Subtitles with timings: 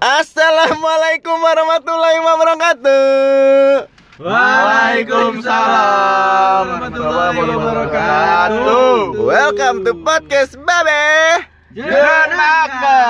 [0.00, 3.84] Assalamualaikum warahmatullahi wabarakatuh.
[4.16, 9.20] Waalaikumsalam warahmatullahi wabarakatuh.
[9.20, 11.44] Welcome to podcast Babe.
[11.76, 13.04] Jenaka.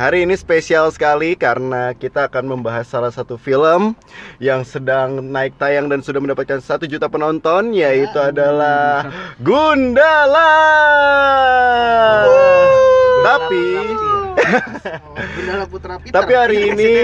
[0.00, 3.92] Hari ini spesial sekali karena kita akan membahas salah satu film
[4.40, 9.12] yang sedang naik tayang dan sudah mendapatkan satu juta penonton yaitu adalah
[9.44, 10.56] Gundala.
[13.26, 13.64] Tapi
[15.16, 16.14] Gundala Putra Peter.
[16.14, 16.94] Tapi hari ini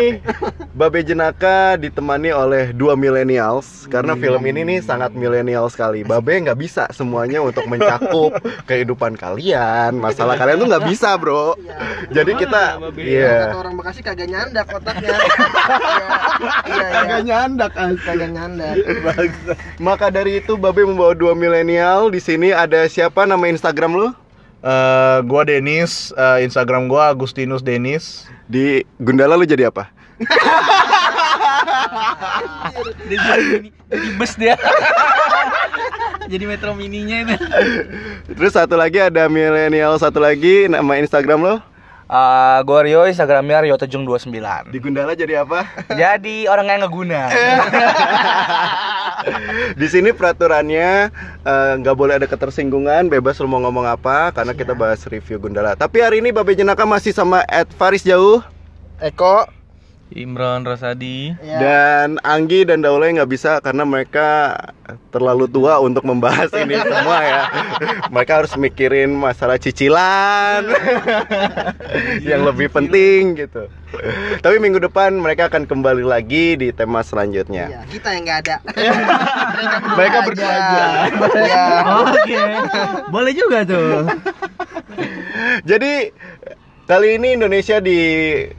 [0.73, 6.07] Babe Jenaka ditemani oleh dua millennials karena film ini nih sangat milenial sekali.
[6.07, 11.59] Babe nggak bisa semuanya untuk mencakup kehidupan kalian, masalah kalian tuh nggak bisa bro.
[12.13, 13.53] Jadi kita, iya.
[13.53, 15.17] Kata orang Bekasi kagak nyandak otaknya.
[16.43, 17.19] Iya, iya, iya.
[17.23, 18.75] nyandak Kagak nyandak.
[19.79, 24.09] Maka dari itu Babe membawa dua milenial di sini ada siapa nama Instagram lu?
[24.63, 28.31] Eh, gua Denis, eh, Instagram gua Agustinus Denis.
[28.47, 29.91] Di Gundala lu jadi apa?
[33.11, 33.27] jadi
[34.15, 34.55] bus dia
[36.33, 37.35] jadi metro mininya itu
[38.39, 41.55] Terus satu lagi ada milenial satu lagi nama Instagram lo?
[42.07, 44.31] uh, gue Rio Instagramnya Rio Tejung 29
[44.71, 45.67] Di Gundala jadi apa?
[45.91, 47.23] jadi orang yang ngeguna
[49.81, 51.11] di sini peraturannya
[51.43, 55.75] eh, nggak boleh ada ketersinggungan, bebas lu mau ngomong apa karena kita bahas review Gundala.
[55.79, 58.43] Tapi hari ini Babe Jenaka masih sama Ed Faris Jauh
[59.03, 59.62] Eko.
[60.15, 61.59] Imron Rosadi Ya.
[61.59, 64.55] dan Anggi dan Daule nggak bisa karena mereka
[65.09, 67.43] terlalu tua untuk membahas ini semua ya.
[68.09, 70.69] Mereka harus mikirin masalah cicilan
[72.29, 73.69] yang lebih penting gitu.
[74.39, 77.69] Tapi minggu depan mereka akan kembali lagi di tema selanjutnya.
[77.69, 78.57] Iya, kita yang nggak ada.
[79.99, 80.85] Mereka berdua aja.
[81.33, 81.65] Iya.
[82.03, 82.41] oke
[83.09, 84.09] boleh juga tuh
[85.63, 86.09] Jadi
[86.85, 88.53] kali ini Indonesia dikagetkan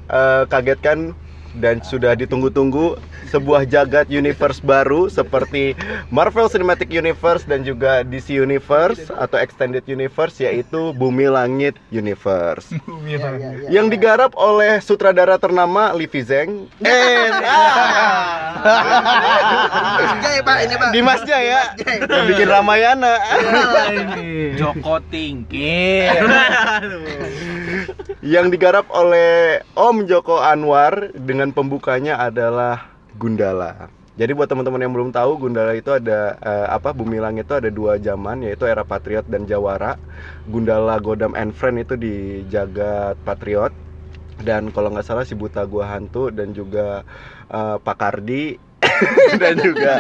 [1.57, 2.97] dan sudah ditunggu-tunggu
[3.29, 5.78] sebuah jagat universe baru seperti
[6.09, 12.69] Marvel Cinematic Universe dan juga DC Universe atau Extended Universe yaitu Bumi Langit Universe.
[13.03, 13.67] Iya, iya, iya.
[13.67, 16.72] Yang digarap oleh sutradara ternama Livi Zeng.
[16.79, 17.28] Eh,
[20.23, 20.89] Jai, Pak, ini, Pak.
[20.95, 22.16] Dimas Jaya Dimas Jaya.
[22.16, 23.13] yang bikin Ramayana.
[24.55, 26.16] Joko Tingkir
[28.23, 33.91] yang digarap oleh Om Joko Anwar dengan pembukanya adalah Gundala.
[34.13, 37.69] Jadi buat teman-teman yang belum tahu Gundala itu ada eh, apa Bumi Langit itu ada
[37.73, 39.97] dua zaman yaitu era Patriot dan Jawara.
[40.45, 43.73] Gundala Godam and Friend itu di jagat Patriot
[44.45, 47.01] dan kalau nggak salah si Buta Gua Hantu dan juga
[47.49, 48.61] eh, Pak Kardi
[49.41, 49.93] dan juga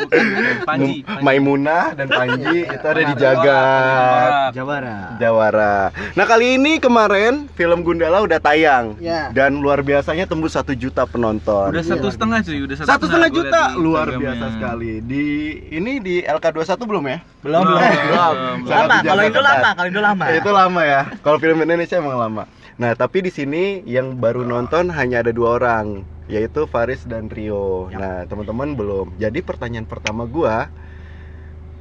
[0.63, 4.29] Panji, Mum- Maimunah dan Panji itu ada di jagat.
[4.53, 4.97] Jawara.
[5.17, 5.75] Jawara.
[6.13, 8.95] Nah kali ini kemarin film Gundala udah tayang.
[8.99, 9.33] Ya.
[9.33, 11.73] dan luar biasanya tembus satu juta penonton.
[11.73, 12.59] udah satu setengah cuy.
[12.63, 13.61] Udah satu setengah juta.
[13.75, 15.01] luar biasa sekali.
[15.03, 15.23] Di
[15.71, 17.19] ini di LK21 belum ya?
[17.43, 17.79] belum belum.
[17.79, 19.03] belum Sangat lama.
[19.03, 20.23] kalau itu lama kalau itu lama.
[20.31, 21.01] Itu lama ya.
[21.19, 22.43] Kalau film Indonesia emang lama.
[22.73, 27.87] Nah tapi di sini yang baru nonton hanya ada dua orang, yaitu Faris dan Rio.
[27.89, 29.15] Nah teman-teman belum.
[29.15, 30.71] Jadi pertanyaan pertama gua,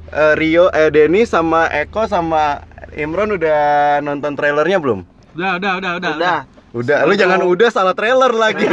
[0.09, 3.61] eh, Rio, eh Denny sama Eko sama Imron udah
[3.99, 5.01] nonton trailernya belum?
[5.33, 6.39] udah udah udah udah Udah.
[6.73, 8.65] Udah, lu jangan udah salah trailer lagi.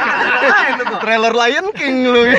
[1.04, 2.32] trailer Lion King lu.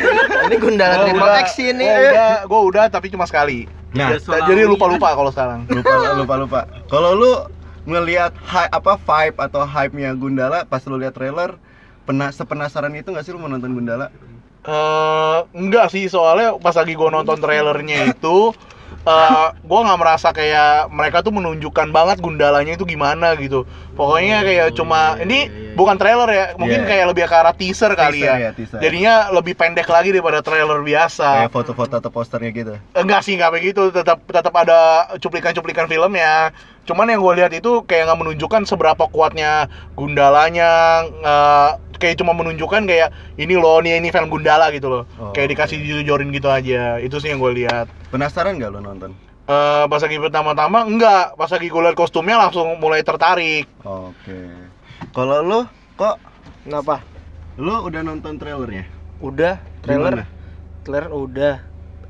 [0.50, 1.86] Ini Gundala Gua Triple X ini.
[1.86, 3.70] Gua udah, gua udah tapi cuma sekali.
[3.94, 5.70] Nah, Jadi lupa-lupa kalau sekarang.
[5.70, 6.60] lupa lupa lupa.
[6.90, 7.32] Kalau lu
[7.86, 11.56] ngelihat hy- apa vibe atau hype-nya Gundala pas lu lihat trailer,
[12.06, 14.14] pernah sepenasaran itu nggak sih lu mau nonton Gundala?
[14.66, 18.54] Eh, enggak sih soalnya pas lagi gua nonton trailernya itu
[19.06, 24.74] eh gue nggak merasa kayak mereka tuh menunjukkan banget gundalanya itu gimana gitu pokoknya kayak
[24.74, 25.46] cuma ini
[25.76, 26.88] bukan trailer ya mungkin Iya.
[26.88, 28.80] kayak lebih ke arah teaser kali Teaser ya, ya, teaser.
[28.80, 32.74] jadinya lebih pendek lagi daripada trailer biasa Kayak foto-foto atau posternya gitu.
[32.94, 34.80] enggak sih nggak begitu tetap tetap ada
[35.16, 40.70] cuplikan-cuplikan filmnya cuman yang gue lihat itu kayak nggak menunjukkan seberapa kuatnya gundalanya
[41.04, 45.50] eh, kayak cuma menunjukkan kayak ini loh nih ini film gundala gitu loh Oh, kayak
[45.50, 49.12] dikasih dijujurin gitu aja itu sih yang gue lihat Penasaran nggak lu nonton?
[49.46, 54.40] Eh, pas lagi pertama-tama enggak pas lagi gue lihat kostumnya langsung mulai tertarik Oke.
[55.16, 55.60] Kalau lu
[55.96, 56.20] kok
[56.68, 57.00] Kenapa?
[57.56, 58.84] lu udah nonton trailernya?
[59.24, 60.12] Udah, trailer.
[60.12, 60.26] Gimana?
[60.84, 61.56] Trailer udah.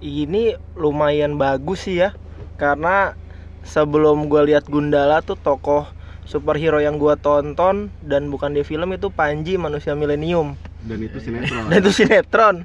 [0.02, 2.18] Ini lumayan bagus sih ya.
[2.58, 3.14] Karena
[3.62, 5.86] sebelum gua lihat Gundala tuh tokoh
[6.26, 10.58] superhero yang gua tonton dan bukan di film itu Panji manusia milenium.
[10.82, 11.70] Dan itu sinetron.
[11.70, 12.56] Dan itu sinetron.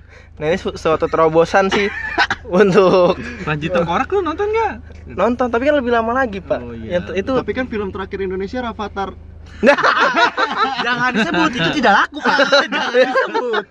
[0.41, 1.93] Nah ini su- suatu terobosan sih
[2.49, 4.75] untuk Panji Tengkorak lu nonton nggak?
[5.11, 6.61] nonton, tapi kan lebih lama lagi pak.
[6.63, 7.03] Oh, iya.
[7.13, 9.13] Itu Tapi kan film terakhir Indonesia Rafathar
[10.87, 12.37] Jangan disebut itu tidak laku pak.
[12.73, 13.65] Jangan disebut.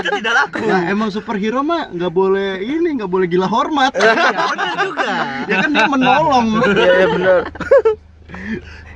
[0.00, 0.62] Itu tidak laku.
[0.66, 3.92] Nah, emang superhero mah nggak boleh ini nggak boleh gila hormat.
[4.06, 5.12] Ya benar juga.
[5.48, 6.46] ya kan dia menolong.
[6.62, 7.38] Iya ya, bener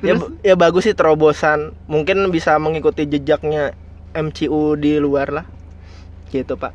[0.01, 0.13] ya,
[0.43, 3.73] ya bagus sih terobosan mungkin bisa mengikuti jejaknya
[4.11, 5.45] MCU di luar lah
[6.33, 6.73] gitu pak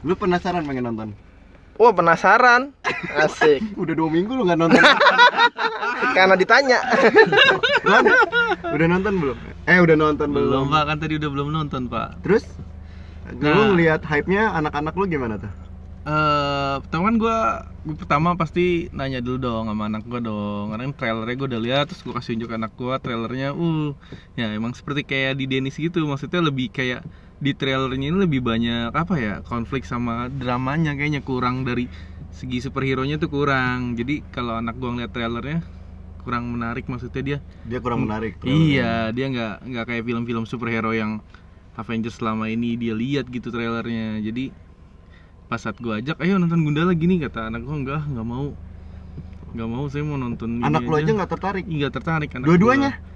[0.00, 1.08] Lu penasaran pengen nonton?
[1.80, 2.76] wah penasaran
[3.16, 4.84] asik Udah dua minggu lu nggak nonton.
[6.16, 6.78] Karena ditanya
[8.76, 9.36] udah nonton belum?
[9.66, 10.48] Eh udah nonton belum?
[10.50, 12.20] Belum pak kan tadi udah belum nonton pak.
[12.24, 12.44] Terus?
[13.30, 13.70] Lu Nah.
[13.70, 15.52] ngelihat hype-nya anak-anak lu gimana tuh?
[16.00, 17.38] Eh, pertama kan gue,
[18.00, 20.72] pertama pasti nanya dulu dong sama anak gue dong.
[20.72, 23.52] Karena kan trailernya gue udah lihat, terus gue kasih unjuk anak gue trailernya.
[23.52, 23.92] Uh,
[24.34, 26.02] ya emang seperti kayak di Dennis gitu.
[26.08, 27.04] Maksudnya lebih kayak
[27.38, 31.88] di trailernya ini lebih banyak apa ya konflik sama dramanya kayaknya kurang dari
[32.32, 33.94] segi superhero nya tuh kurang.
[33.94, 35.60] Jadi kalau anak gue ngeliat trailernya
[36.20, 38.40] kurang menarik maksudnya dia Dia kurang menarik.
[38.44, 41.20] Iya, dia nggak nggak kayak film-film superhero yang
[41.76, 44.20] Avengers selama ini dia lihat gitu trailernya.
[44.20, 44.52] Jadi
[45.50, 48.54] pas saat gua ajak, ayo nonton Gundala gini kata anak gua enggak, nggak mau.
[49.50, 51.64] Nggak mau, saya mau nonton Anak lu aja nggak tertarik.
[51.66, 52.90] nggak tertarik anak Dua-duanya?
[52.94, 53.08] gua.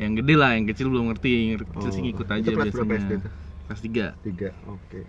[0.00, 3.20] Yang gede lah, yang kecil belum ngerti, yang kecil sih Oh, ngikut itu aja biasanya.
[3.68, 4.24] Kelas 3.
[4.24, 4.50] Tiga.
[4.64, 5.04] Oke.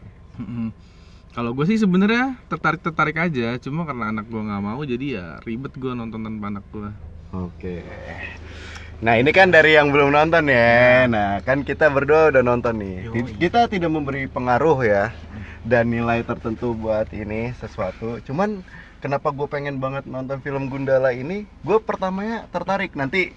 [1.31, 5.25] Kalau gue sih sebenarnya tertarik tertarik aja, cuma karena anak gua nggak mau, jadi ya
[5.48, 6.92] ribet gua nonton tanpa anak gua.
[7.31, 7.88] Oke.
[9.00, 11.07] Nah ini kan dari yang belum nonton ya.
[11.07, 13.07] Nah kan kita berdua udah nonton nih.
[13.39, 15.16] Kita tidak memberi pengaruh ya
[15.63, 18.19] dan nilai tertentu buat ini sesuatu.
[18.28, 18.62] Cuman
[19.00, 21.48] kenapa gue pengen banget nonton film Gundala ini?
[21.63, 22.92] Gue pertamanya tertarik.
[22.94, 23.31] Nanti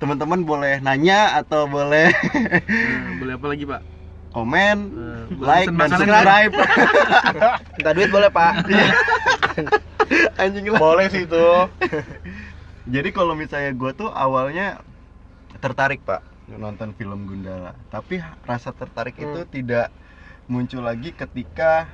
[0.00, 3.93] teman-teman boleh nanya atau boleh Nah, boleh apa lagi pak?
[4.34, 6.52] Komen, Eh, like dan subscribe.
[7.78, 8.66] minta duit boleh pak
[10.42, 10.80] Anjing lah.
[10.82, 11.46] Boleh sih itu.
[12.94, 14.82] Jadi kalau misalnya gue tuh awalnya
[15.62, 19.88] tertarik pak nonton film Gundala, tapi rasa tertarik itu tidak
[20.44, 21.88] muncul lagi ketika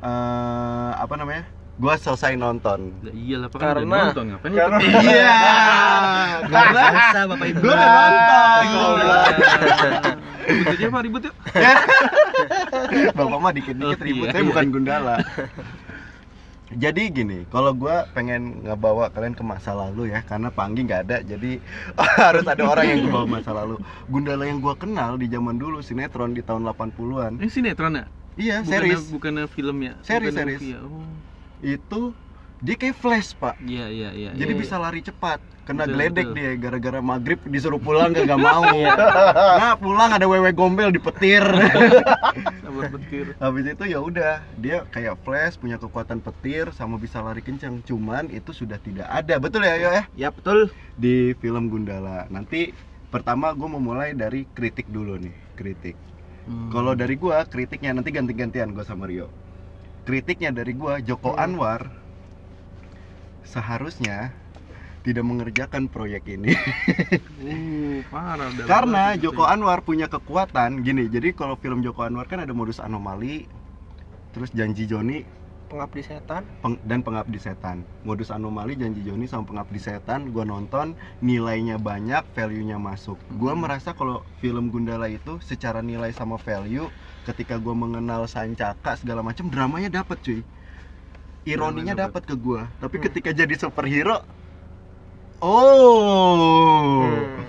[0.00, 1.44] eh apa namanya?
[1.72, 2.92] Gue selesai nonton.
[3.00, 5.36] Lah iyalah pak kan udah Karena- nonton ngapain Karena- Iya,
[6.52, 7.58] karena Biasa bapak ibu.
[7.58, 7.88] gue udah
[9.08, 10.16] nonton.
[10.42, 11.34] Ribut aja pak, ribut yuk.
[13.14, 15.16] Bapak mah dikit-dikit Oh, ribut, iya, saya bukan Gundala.
[16.72, 21.16] Jadi gini, kalau gua pengen ngebawa kalian ke masa lalu ya, karena Panggi nggak ada,
[21.20, 21.60] jadi
[22.22, 23.76] harus ada orang yang bawa masa lalu.
[24.06, 27.38] Gundala yang gua kenal di zaman dulu sinetron di tahun 80-an.
[27.38, 28.04] Ini sinetron ya?
[28.34, 29.04] Iya, series.
[29.08, 29.92] Bukannya film ya?
[30.00, 30.60] Series, series.
[30.64, 30.80] ya?
[30.80, 31.04] Oh.
[31.62, 32.12] Itu
[32.62, 33.58] dia kayak flash, Pak.
[33.58, 34.30] Iya, iya, iya.
[34.38, 34.60] Jadi iya.
[34.62, 35.42] bisa lari cepat.
[35.62, 36.38] Kena Betul, geledek betul.
[36.38, 38.66] dia gara-gara maghrib disuruh pulang gak, mau.
[38.78, 38.94] Iya.
[39.58, 41.42] Nah, pulang ada wewe gombel di petir.
[43.38, 47.82] Habis itu ya udah, dia kayak flash punya kekuatan petir sama bisa lari kencang.
[47.82, 49.38] Cuman itu sudah tidak ada.
[49.38, 50.02] Betul ya, Yo ya?
[50.14, 52.26] ya betul Di film Gundala.
[52.30, 52.74] Nanti
[53.10, 55.94] pertama gue mau mulai dari kritik dulu nih, kritik.
[56.46, 56.74] Hmm.
[56.74, 59.30] Kalau dari gua kritiknya nanti ganti-gantian gua sama Rio.
[60.02, 61.86] Kritiknya dari gua Joko Anwar
[63.46, 64.34] seharusnya
[65.06, 66.54] tidak mengerjakan proyek ini.
[67.42, 69.50] Uh, parah Karena banget Joko itu.
[69.50, 71.06] Anwar punya kekuatan gini.
[71.06, 73.46] Jadi kalau film Joko Anwar kan ada modus anomali,
[74.34, 75.22] terus janji Joni
[75.70, 77.86] pengabdi setan peng- dan pengabdi setan.
[78.02, 83.18] Modus anomali, janji Joni sama pengabdi setan gua nonton nilainya banyak, value-nya masuk.
[83.38, 83.66] Gua Hmm.
[83.66, 86.90] merasa kalau film Gundala itu secara nilai sama value
[87.24, 90.40] ketika gua mengenal Sancaka segala macam dramanya dapat cuy.
[91.42, 92.70] Ironinya dapat ke gua.
[92.78, 93.04] Tapi Hmm.
[93.04, 94.22] ketika jadi superhero
[95.38, 97.02] oh.
[97.02, 97.44] Hmm.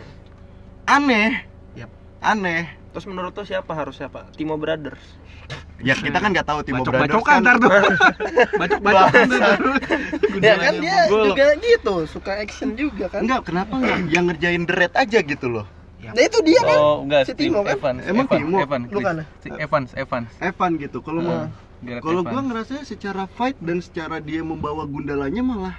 [0.85, 1.45] Aneh.
[1.73, 1.89] Yap.
[2.19, 2.67] Aneh.
[2.89, 5.01] terus menurut tuh siapa harus siapa Timo Brothers
[5.81, 7.41] Ya kita kan nggak tahu Timo Bacok Brothers bacokan kan.
[7.43, 7.69] ntar tuh.
[8.61, 9.41] Bacok bacokan tuh.
[10.39, 14.75] ya kan dia juga gitu suka action juga kan Enggak, kenapa nggak yang ngerjain The
[14.75, 15.65] Red aja gitu loh.
[16.11, 17.79] Nah itu dia kan Oh, enggak, Si Timo kan?
[17.79, 18.55] Evans, Emang Evans, Timo?
[18.59, 19.27] Evans, Bukan, Chris.
[19.39, 20.29] Si Evans, Evans.
[20.43, 20.97] Evan gitu.
[20.99, 21.47] Kalau mau Ah.
[21.79, 25.75] Gareth Kalau gua ngerasanya secara fight dan secara dia membawa gundalanya malah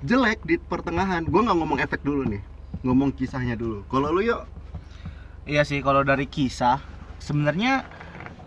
[0.00, 1.24] jelek di pertengahan.
[1.24, 2.40] Gua nggak ngomong efek dulu nih,
[2.80, 3.84] ngomong kisahnya dulu.
[3.88, 4.44] Kalau lu yuk,
[5.44, 6.78] Iya sih kalau dari kisah
[7.16, 7.88] sebenarnya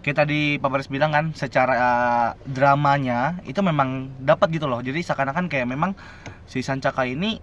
[0.05, 4.77] kita di Pak Baris bilang kan secara uh, dramanya itu memang dapat gitu loh.
[4.79, 5.98] Jadi seakan-akan kayak memang
[6.46, 7.41] si Sancaka ini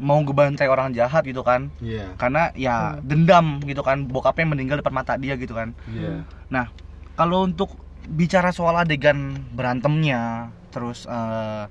[0.00, 1.68] mau ngebantai orang jahat gitu kan.
[1.82, 2.16] Iya.
[2.16, 5.76] Karena ya dendam gitu kan bokapnya meninggal depan mata dia gitu kan.
[5.90, 6.24] Iya.
[6.48, 6.72] Nah,
[7.18, 7.76] kalau untuk
[8.08, 11.64] bicara soal adegan berantemnya, terus eh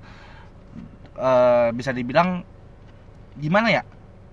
[1.18, 2.46] eh, bisa dibilang
[3.38, 3.82] gimana ya?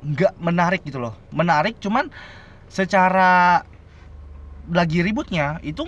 [0.05, 1.15] Nggak menarik gitu loh.
[1.33, 2.07] Menarik, cuman
[2.69, 3.65] secara
[4.69, 5.81] lagi ributnya itu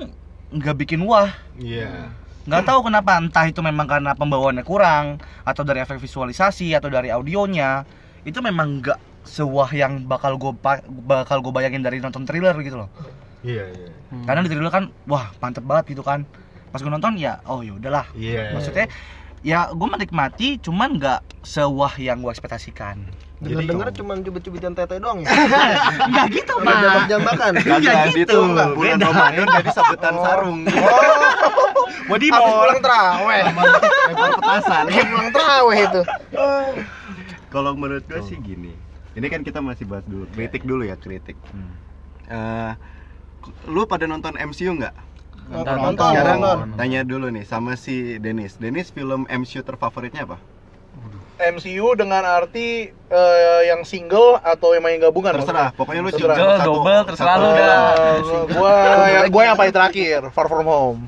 [0.51, 1.31] nggak bikin wah.
[1.55, 2.20] Iya.
[2.47, 7.13] Nggak tahu kenapa, entah itu memang karena pembawaannya kurang, atau dari efek visualisasi, atau dari
[7.13, 7.85] audionya,
[8.25, 10.49] itu memang nggak sewah yang bakal gue
[11.05, 12.89] bakal gue bayangin dari nonton thriller gitu loh
[13.45, 13.89] Iya, iya.
[14.25, 16.25] karena di thriller kan wah mantep banget gitu kan
[16.73, 18.53] pas gue nonton ya oh ya udahlah Iya.
[18.53, 18.89] maksudnya
[19.41, 23.01] ya gue menikmati cuman nggak sewah yang gue ekspektasikan
[23.41, 25.33] Dengar-dengar cuma cubit-cubitan tete doang ya.
[26.13, 27.51] nggak gitu mah jambak-jambakan.
[27.57, 28.37] Kagak Ya gitu, gitu,
[28.77, 29.05] bulan beda.
[29.09, 30.59] Ramadan jadi sabetan sarung.
[32.09, 33.43] body Habis pulang terawih.
[33.49, 34.83] Lempar petasan.
[34.93, 36.01] Pulang terawih itu.
[37.49, 38.77] Kalau menurut gue sih gini.
[39.17, 41.35] Ini kan kita masih bahas dulu, kritik dulu ya, kritik.
[42.29, 42.71] Eh,
[43.67, 44.95] lu pada nonton MCU nggak?
[45.51, 46.11] Nonton, Nonton.
[46.15, 46.67] Sekarang nonton.
[46.79, 48.55] tanya dulu nih sama si Denis.
[48.55, 50.39] Denis film MCU terfavoritnya apa?
[51.41, 56.37] MCU dengan arti eh, yang single atau yang main gabungan Terserah, pokoknya lu Terserah.
[56.37, 57.81] cuma Double, double, terserah lu dah.
[58.53, 58.73] Gua
[59.09, 60.99] yang gua yang paling terakhir Far From Home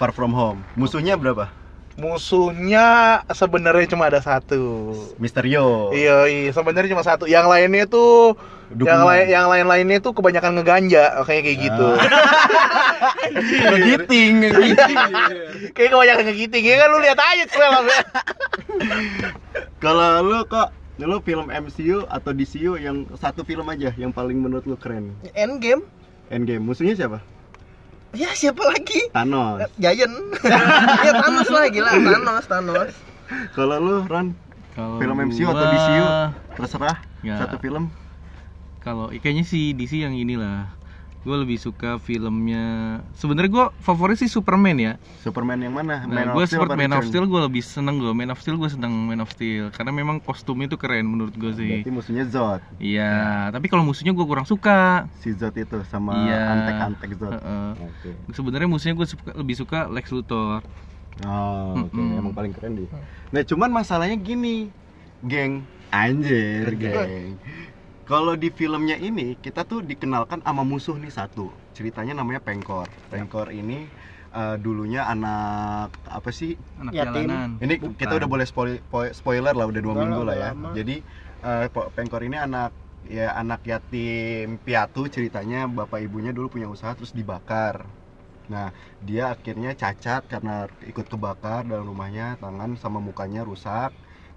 [0.00, 0.64] Far From Home.
[0.74, 1.52] Musuhnya berapa?
[2.00, 5.92] Musuhnya sebenarnya cuma ada satu Misterio.
[5.92, 8.36] iya iya sebenarnya cuma satu yang lainnya tuh
[8.72, 11.88] yang lain yang lain lainnya tuh kebanyakan ngeganja kayak kayak gitu
[13.68, 14.34] ngegiting
[15.76, 18.00] kayak kebanyakan ngegiting ya kan lu lihat aja trailernya
[19.82, 20.70] Kalau lu kok
[21.02, 25.18] lu film MCU atau DCU yang satu film aja yang paling menurut lu keren?
[25.34, 25.82] Endgame.
[26.30, 26.62] Endgame.
[26.62, 27.18] Musuhnya siapa?
[28.12, 29.08] Ya siapa lagi?
[29.08, 29.64] Thanos.
[29.80, 30.14] Giant.
[31.06, 32.92] ya Thanos lah gila, Thanos, Thanos.
[33.56, 34.36] Kalau lu Ron
[34.72, 36.06] Kalau film MCU atau DCU
[36.56, 37.38] terserah Ya.
[37.38, 37.88] satu film.
[38.82, 40.68] Kalau kayaknya sih DC yang inilah.
[41.22, 42.98] Gue lebih suka filmnya.
[43.14, 44.92] Sebenarnya gue favorit sih Superman ya.
[45.22, 46.02] Superman yang mana?
[46.02, 47.06] Nah, of gue seperti Man of?
[47.06, 48.10] Steel gue lebih seneng gue.
[48.10, 51.54] Man of Steel gue seneng Man of Steel karena memang kostumnya itu keren menurut gue
[51.54, 51.86] sih.
[51.86, 52.58] Berarti musuhnya Zod.
[52.82, 55.06] Iya, tapi kalau musuhnya gue kurang suka.
[55.22, 56.42] Si Zod itu sama Iya.
[56.58, 57.32] antek-antek Zod.
[57.38, 57.70] Heeh.
[57.86, 58.10] Oke.
[58.34, 59.06] Sebenarnya musuhnya gue
[59.38, 60.58] lebih suka Lex Luthor.
[61.22, 61.94] Oh, oke.
[61.94, 62.18] Mm-mm.
[62.18, 62.90] Emang paling keren dia.
[63.30, 64.74] Nah, cuman masalahnya gini,
[65.22, 65.62] geng.
[65.92, 67.36] Anjir, geng.
[68.12, 71.48] Kalau di filmnya ini kita tuh dikenalkan sama musuh nih satu.
[71.72, 72.84] Ceritanya namanya Pengkor.
[73.08, 73.88] Pengkor ini
[74.36, 76.52] eh, dulunya anak apa sih?
[76.76, 77.24] Anak Yatim.
[77.32, 77.48] jalanan.
[77.64, 80.48] Ini kita udah boleh spoil- po- spoiler lah udah dua minggu lah, ya.
[80.52, 80.76] lama.
[80.76, 80.96] Jadi
[81.40, 82.76] eh, Po- Pengkor ini anak
[83.08, 87.88] ya anak yatim piatu ceritanya bapak ibunya dulu punya usaha terus dibakar.
[88.52, 88.68] Nah
[89.00, 93.90] dia akhirnya cacat karena ikut kebakar dalam rumahnya tangan sama mukanya rusak.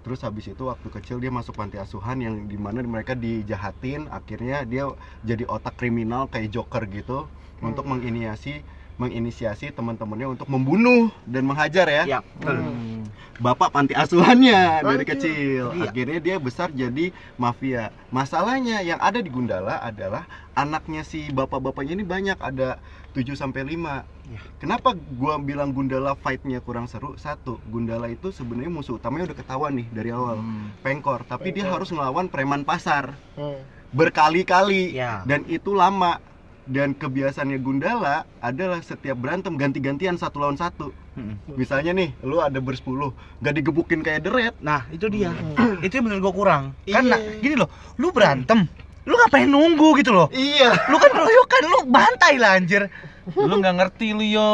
[0.06, 4.06] Terus habis itu waktu kecil dia masuk panti asuhan yang di mana mereka dijahatin.
[4.06, 4.86] Akhirnya dia
[5.26, 7.26] jadi otak kriminal kayak Joker gitu
[7.58, 8.62] untuk menginisiasi
[8.96, 13.04] menginisiasi teman-temannya untuk membunuh dan menghajar ya ya Hmm.
[13.36, 15.76] bapak panti asuhannya dari kecil.
[15.76, 15.92] Iya.
[15.92, 17.92] Akhirnya dia besar jadi mafia.
[18.08, 20.24] Masalahnya yang ada di Gundala adalah
[20.56, 22.80] anaknya si bapak-bapaknya ini banyak ada
[23.16, 24.04] 7 sampai 5.
[24.28, 24.40] Iya.
[24.60, 27.16] Kenapa gua bilang Gundala fight-nya kurang seru?
[27.16, 30.36] Satu, Gundala itu sebenarnya musuh utamanya udah ketahuan nih dari awal.
[30.36, 30.68] Hmm.
[30.84, 31.80] Pengkor, tapi dia Pengkor.
[31.80, 33.56] harus ngelawan preman pasar Hmm.
[33.90, 36.20] berkali-kali ya dan itu lama.
[36.66, 40.90] Dan kebiasaannya Gundala adalah setiap berantem ganti-gantian satu lawan satu.
[41.14, 41.54] Mm.
[41.54, 45.78] Misalnya nih, lu ada bersepuluh, gak digebukin kayak deret, nah itu dia Hmm.
[45.78, 46.98] itu yang menurut gua kurang Iya.
[46.98, 48.66] karena gini loh lu berantem
[49.06, 50.74] lu ngapain nunggu gitu loh Iya.
[50.90, 52.90] lu kan royokan lu bantai lah anjir
[53.26, 54.50] Lu nggak ngerti lu yo.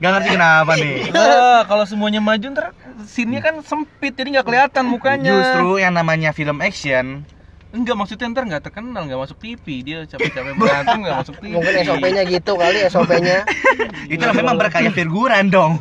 [0.00, 2.72] Gak ngerti kenapa nih Wah, kalau semuanya maju ntar
[3.04, 5.36] scene-nya kan sempit jadi nggak kelihatan mukanya.
[5.36, 7.28] Justru yang namanya film action
[7.76, 11.52] Enggak maksudnya ntar nggak terkenal nggak masuk TV dia capek-capek berantem nggak masuk TV.
[11.60, 13.38] Mungkin SOP-nya gitu kali SOP-nya.
[14.16, 15.76] Itu memang berkaya figuran dong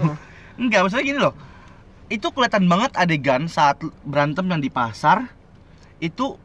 [0.60, 1.32] Enggak, maksudnya gini loh
[2.08, 5.24] Itu kelihatan banget adegan saat berantem yang di pasar
[6.00, 6.36] Itu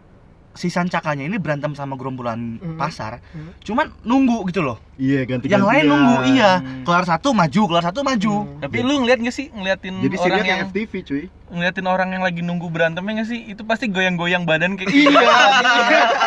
[0.52, 2.74] si Sancakanya ini berantem sama gerombolan Hmm.
[2.74, 3.54] pasar Hmm.
[3.60, 6.82] Cuman nunggu gitu loh Iya ganti Yang lain nunggu, iya Hmm.
[6.82, 8.60] Kelar satu maju, kelar satu maju Hmm.
[8.60, 11.24] Tapi lu ngeliat gak sih ngeliatin Jadi orang yang FTV cuy.
[11.50, 13.40] ngeliatin orang yang lagi nunggu berantemnya gak sih?
[13.44, 15.10] Itu pasti goyang-goyang badan kayak iya.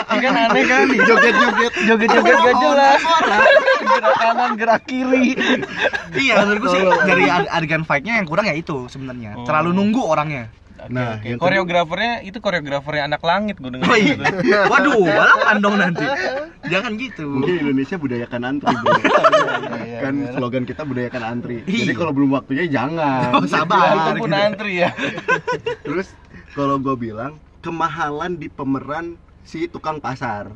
[0.10, 0.88] Iya kan aneh kan?
[1.10, 1.74] Joget-joget.
[1.86, 3.02] Joget-joget gak jelas.
[3.84, 5.36] gerak kanan, gerak kiri.
[6.14, 9.44] Iya, menurutku sih dari ade- adegan fight-nya yang kurang ya itu sebenarnya Oh.
[9.44, 10.50] Terlalu nunggu orangnya
[10.90, 14.16] Nah, yang koreografernya itu koreografernya anak langit gue denger Oh iya.
[14.16, 14.24] gitu.
[14.72, 16.06] Waduh, balapan dong nanti
[16.64, 18.92] Jangan gitu Mungkin Indonesia budayakan antri, Bro.
[19.84, 20.34] iya, kan bener.
[20.36, 21.58] slogan kita budayakan antri.
[21.64, 21.80] Iya.
[21.86, 23.32] Jadi kalau belum waktunya jangan.
[23.36, 23.94] Oh, sabar.
[23.94, 24.40] Itu pun gitu.
[24.40, 24.90] antri ya.
[25.82, 26.08] Terus
[26.52, 30.52] kalau gue bilang kemahalan di pemeran si tukang pasar.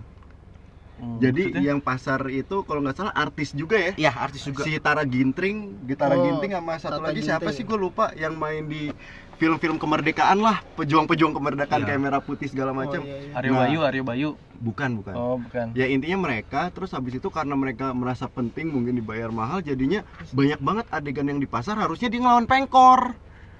[0.97, 1.61] Jadi Maksudnya?
[1.61, 3.93] yang pasar itu kalau nggak salah artis juga ya.
[3.93, 7.45] Iya, artis juga Si Tara Gintring, di Tara Oh, Ginting sama satu Tata lagi siapa
[7.45, 7.57] Ginting.
[7.61, 8.89] sih gue lupa yang main di
[9.37, 11.87] film-film kemerdekaan lah, pejuang-pejuang kemerdekaan Iya.
[11.87, 12.99] kayak merah putih segala macam.
[12.99, 13.37] Oh, iya, iya.
[13.37, 13.59] Aryo Nah.
[13.61, 14.29] Bayu, Aryo Bayu.
[14.57, 15.13] Bukan, bukan.
[15.13, 15.69] Oh, bukan.
[15.71, 20.01] Ya intinya mereka terus habis itu karena mereka merasa penting mungkin dibayar mahal jadinya
[20.31, 23.13] banyak banget adegan yang di pasar harusnya dia ngelawan pengkor.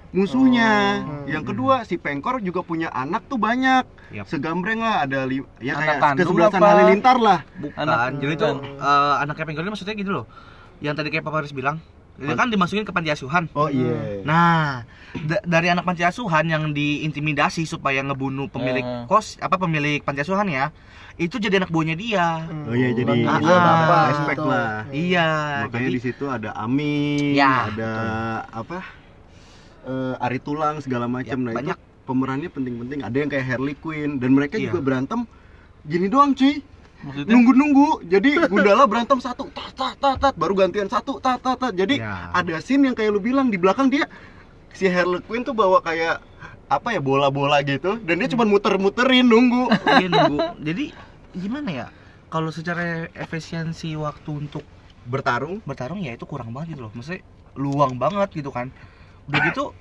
[0.08, 1.04] musuhnya.
[1.04, 1.28] Oh.
[1.28, 3.84] Yang kedua si Pengkor juga punya anak tuh banyak.
[4.10, 4.24] Yap.
[4.24, 6.68] Segambreng lah ada li- ya Anak kayak kesebelasan apa?
[6.72, 7.38] halilintar lah.
[7.54, 7.76] Bukan.
[7.78, 8.80] Anak- Jadi tuh bukan.
[8.80, 10.24] eh, anaknya Penggol ini maksudnya gitu loh.
[10.80, 11.76] Yang tadi kayak Papa Haris bilang,
[12.18, 13.46] dia kan dimasukin ke panti asuhan.
[13.52, 14.20] Oh iya.
[14.20, 14.82] Nah,
[15.16, 19.04] da- dari anak panti asuhan yang diintimidasi supaya ngebunuh pemilik Eh.
[19.06, 20.74] kos, apa pemilik panti asuhan ya,
[21.14, 22.42] itu jadi anak buahnya dia.
[22.64, 24.46] Oh iya jadi dia bapak respect gitu.
[24.46, 24.72] lah.
[24.88, 25.28] Iya,
[25.64, 26.96] Makanya jadi di situ ada Ami,
[27.32, 27.92] Ya, ada
[28.48, 28.82] apa?
[29.84, 31.32] eh, Ari Tulang segala macam.
[31.32, 31.72] Ya, nah banyak.
[31.72, 32.98] itu pemerannya penting-penting.
[33.00, 34.68] Ada yang kayak Harley Quinn dan mereka Iya.
[34.68, 35.22] juga berantem
[35.80, 36.60] gini doang cuy.
[36.98, 37.88] Maksudnya Nunggu-nunggu.
[38.10, 41.72] Jadi Gundala berantem satu, tat tat tat tat, baru gantian satu, tat tat tat.
[41.74, 42.34] Jadi Ya.
[42.34, 44.10] ada scene yang kayak lu bilang di belakang dia
[44.74, 46.18] si Harley Quinn tuh bawa kayak
[46.68, 49.70] apa ya bola-bola gitu dan dia cuma muter-muterin nunggu.
[50.02, 50.38] dia nunggu.
[50.60, 50.84] Jadi
[51.38, 51.86] gimana ya?
[52.28, 54.64] Kalau secara efisiensi waktu untuk
[55.08, 56.92] Bertarung bertarung ya itu kurang banget gitu loh.
[56.92, 57.24] Maksudnya
[57.56, 58.68] luang banget gitu kan.
[59.24, 59.72] Udah gitu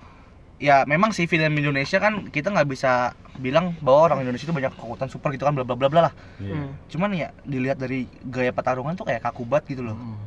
[0.57, 4.73] ya memang sih film Indonesia kan kita nggak bisa bilang bahwa orang Indonesia itu banyak
[4.73, 6.13] kekuatan super gitu kan bla bla bla bla lah.
[6.41, 6.73] Hmm.
[6.89, 9.97] Cuman ya dilihat dari gaya pertarungan tuh kayak kaku banget gitu loh.
[9.97, 10.17] Hmm.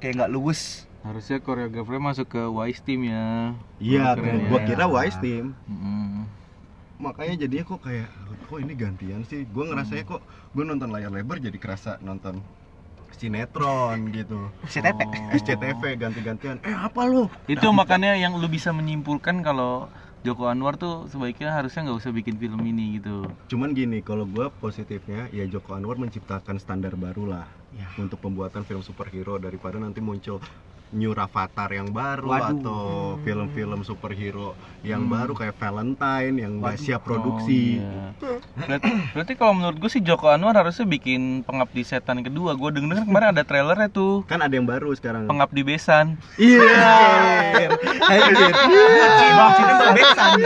[0.00, 0.88] Kayak nggak luwes.
[1.04, 3.52] harusnya koreografernya masuk ke Wise Team ya.
[3.76, 4.66] Iya, Keren gua ya.
[4.72, 5.52] kira Wise Team.
[5.68, 6.24] Mm.
[6.96, 8.08] makanya jadinya kok kayak
[8.48, 10.24] kok ini gantian sih gue ngerasanya kok
[10.56, 12.40] gue nonton layar lebar jadi kerasa nonton
[13.14, 15.00] sinetron gitu SCTV.
[15.00, 15.30] Oh.
[15.32, 19.86] SCTV ganti-gantian eh apa lu Itu makanya yang lu bisa menyimpulkan kalau
[20.20, 23.28] Joko Anwar tuh sebaiknya harusnya nggak usah bikin film ini gitu.
[23.46, 27.90] cuman gini kalau gue positifnya ya Joko Anwar menciptakan standar baru lah Ya.
[27.98, 30.38] untuk pembuatan film superhero daripada nanti muncul
[30.94, 32.48] new Rafathar yang baru Waduh.
[32.54, 32.82] atau
[33.20, 35.10] film-film superhero yang Hmm.
[35.12, 36.76] baru kayak Valentine yang Waduh.
[36.76, 38.04] siap produksi Oh, iya.
[38.56, 42.52] berarti, berarti kalau menurut gue sih Joko Anwar harusnya bikin pengabdi setan kedua.
[42.54, 44.22] Gue denger kemarin ada trailernya tuh.
[44.24, 46.14] kan ada yang baru sekarang Pengabdi besan.
[46.36, 47.58] iya
[48.06, 48.52] anjir
[49.34, 50.38] Bangsat.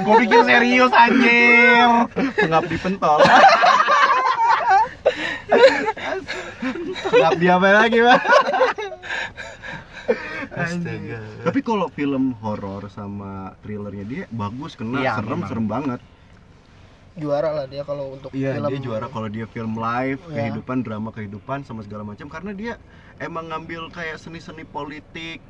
[0.00, 1.86] Gua pikir serius anjir.
[2.38, 3.18] pengabdi pentol
[7.04, 8.18] pengabdi apa lagi pak
[10.62, 11.18] Astaga.
[11.44, 15.48] Tapi kalau film horor sama thrillernya dia bagus kena Iya, serem memang.
[15.48, 16.00] serem banget.
[17.18, 18.70] Juara lah dia kalau untuk Iya film.
[18.70, 20.34] dia juara kalau dia film live Iya.
[20.38, 22.72] kehidupan drama kehidupan sama segala macam karena dia
[23.18, 25.42] emang ngambil kayak seni-seni politik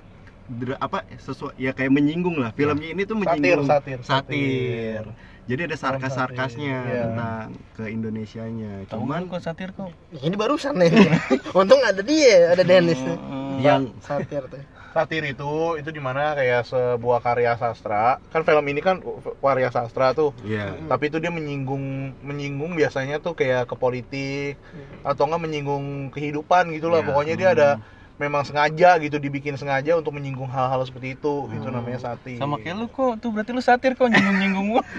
[0.49, 5.05] dra- apa sesuai ya kayak menyinggung lah filmnya ini tuh Satir, menyinggung satir, satir.
[5.49, 7.03] Jadi ada sarkas-sarkasnya satir, iya.
[7.09, 8.73] tentang ke Indonesianya.
[8.93, 9.89] Cuman kok satir kok.
[10.13, 10.93] Ini barusan nih.
[11.59, 13.01] Untung ada dia, ada Dennis.
[13.01, 13.57] Hmm.
[13.65, 14.61] yang Satir tuh.
[14.93, 18.21] Satir itu itu di mana kayak sebuah karya sastra.
[18.29, 19.01] Kan film ini kan
[19.41, 20.37] karya sastra tuh.
[20.45, 24.61] ya Tapi itu dia menyinggung menyinggung biasanya tuh kayak ke politik
[25.01, 27.01] atau enggak menyinggung kehidupan gitu lah.
[27.01, 27.71] Ya, Pokoknya dia ada
[28.19, 31.47] memang sengaja gitu dibikin sengaja untuk menyinggung hal-hal seperti itu.
[31.55, 32.43] Itu namanya satir.
[32.43, 34.83] Sama kayak lu kok, tuh berarti lu satir kok nyinggung-nyinggung gua.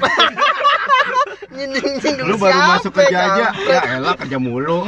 [1.50, 4.88] Nyindir lu baru masuk kerja aja ya elah kerja mulu.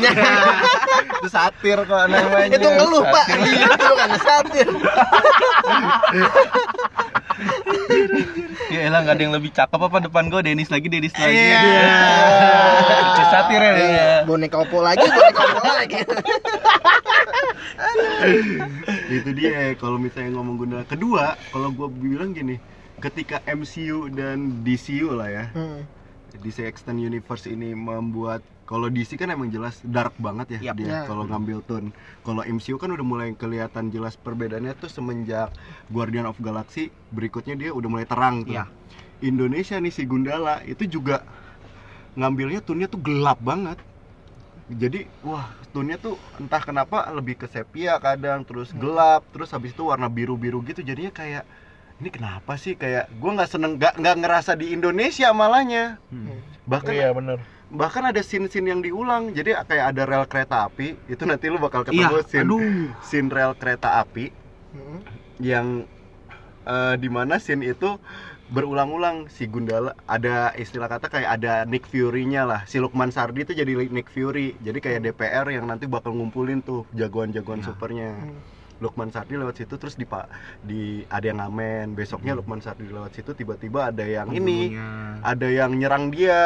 [1.20, 2.56] Itu satir kok namanya.
[2.56, 3.26] Itu ngeluh, Pak.
[3.36, 4.68] Itu bukan satir.
[8.72, 11.36] Ya elah nggak ada yang lebih cakep apa depan gua Denis lagi, Denis lagi.
[11.36, 11.60] Iya.
[13.04, 13.74] Itu satir ya.
[13.76, 16.00] Iya, boneka opo lagi, boneka opo lagi.
[19.12, 22.62] itu dia kalau misalnya ngomong guna kedua kalau gua bilang gini
[23.02, 25.82] ketika MCU dan DCU lah ya Hmm.
[26.40, 30.76] DC Extend Universe ini membuat kalau DC kan emang jelas dark banget ya Yap.
[30.80, 31.00] dia Ya.
[31.04, 31.92] kalau ngambil tone
[32.24, 35.52] kalau MCU kan udah mulai kelihatan jelas perbedaannya tuh semenjak
[35.92, 38.66] Guardian of Galaxy berikutnya dia udah mulai terang tuh Iya.
[39.22, 41.22] Indonesia nih si Gundala itu juga
[42.16, 43.76] ngambilnya tone-nya tuh gelap banget
[44.72, 49.84] jadi wah tone-nya tuh entah kenapa lebih ke sepia kadang terus gelap terus habis itu
[49.84, 51.44] warna biru-biru gitu jadinya kayak
[52.02, 52.74] ini kenapa sih?
[52.74, 56.02] Kayak gua nggak seneng nggak nggak ngerasa di Indonesia malahnya.
[56.66, 57.38] Bahkan Iya bener.
[57.70, 59.32] bahkan ada scene-scene yang diulang.
[59.32, 62.62] Jadi kayak ada rel kereta api itu nanti lu bakal ketemu Iya, scene aduh.
[63.00, 64.34] scene rel kereta api
[64.72, 65.00] Hmm.
[65.38, 65.68] yang
[66.64, 67.96] eh, di mana scene itu
[68.48, 69.28] berulang-ulang.
[69.28, 72.62] Si Gundala ada istilah kata kayak ada Nick Fury-nya lah.
[72.66, 74.58] Si Lukman Sardi itu jadi Nick Fury.
[74.58, 77.66] Jadi kayak DPR yang nanti bakal ngumpulin tuh jagoan-jagoan Ya.
[77.68, 78.10] supernya.
[78.12, 78.36] Hmm.
[78.82, 80.26] Lukman Sardi lewat situ terus di pak
[80.60, 81.94] di ada yang ngamen.
[81.94, 84.74] Besoknya Lukman Sardi lewat situ tiba-tiba ada yang ini
[85.22, 86.42] ada yang nyerang dia.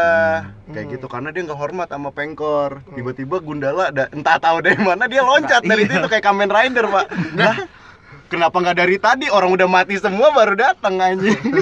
[0.67, 0.93] Kayak Hmm.
[0.99, 2.83] gitu karena dia nggak hormat sama pengkor.
[2.91, 7.07] Tiba-tiba Gundala ada entah tahu dari mana dia loncat dari situ kayak Kamen Rider pak.
[7.39, 7.55] Nah
[8.27, 9.25] kenapa nggak dari tadi?
[9.31, 11.39] Orang udah mati semua baru datang anjing.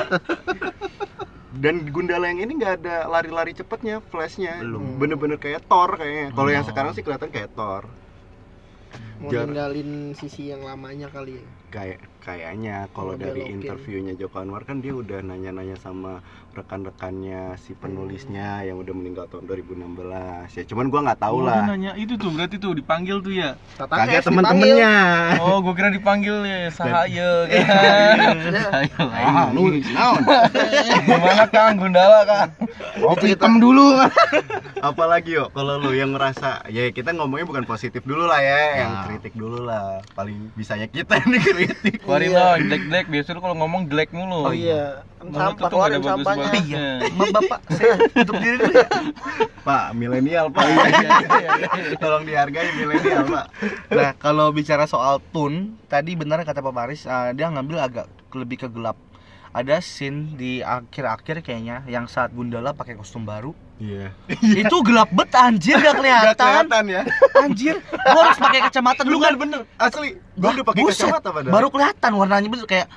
[1.53, 4.57] Dan Gundala yang ini nggak ada lari-lari cepetnya flashnya.
[4.57, 4.97] Belum.
[4.97, 6.33] bener-bener kayak Thor kayaknya.
[6.33, 7.85] Kalau yang sekarang sih kelihatan kayak Thor
[9.23, 13.55] mau Jar- ninggalin sisi yang lamanya kali ya kayak kayaknya kalau dari belokin.
[13.57, 16.21] interviewnya Joko Anwar kan dia udah nanya-nanya sama
[16.53, 21.65] rekan-rekannya si penulisnya yang udah meninggal tahun 2016 ya cuman gua nggak tahu Oh, lah
[21.65, 23.57] nanya itu tuh berarti tuh dipanggil tuh ya.
[23.75, 24.93] Kagak Kes temen-temennya
[25.39, 28.37] Oh, gua kira dipanggil ya sahaya kan.
[28.53, 28.97] Sahaya.
[29.09, 30.21] ah lu naon
[31.01, 32.49] Gimana Kang Gundala Kang?
[32.95, 33.97] kopi hitam dulu
[34.83, 38.91] apalagi yo kalau lu yang ngerasa ya kita ngomongnya bukan positif dulu lah ya yang
[38.93, 39.05] Nah.
[39.13, 42.37] Kritik dulu lah paling bisanya kita yang dikritik Keluarin Iya.
[42.39, 43.05] dong, jelek-jelek.
[43.07, 44.41] Biasa lu kalau ngomong jelek mulu.
[44.43, 46.85] oh iya sampah keluarin sampahnya bagus-bagusnya.
[47.13, 48.87] Maaf bapak, saya tutup diri dulu ya.
[49.63, 51.09] pak milenial pak Iya, iya,
[51.55, 51.95] iya.
[51.95, 53.45] tolong dihargai milenial pak
[53.87, 58.57] Nah, kalau bicara soal tune, tadi benar kata Pak Baris, eh, dia ngambil agak lebih
[58.57, 58.97] ke gelap.
[59.53, 63.53] Ada scene di akhir-akhir kayaknya yang saat Gundala pakai kostum baru.
[63.75, 64.09] iya
[64.61, 66.33] itu gelap bet anjir gak Gak kelihatan.
[66.35, 67.01] kelihatan ya
[67.35, 69.61] Anjir, gua harus pakai kacamata dulu kan bener.
[69.77, 72.87] asli gua udah pakai kacamata padahal Baru kelihatan warnanya bener kayak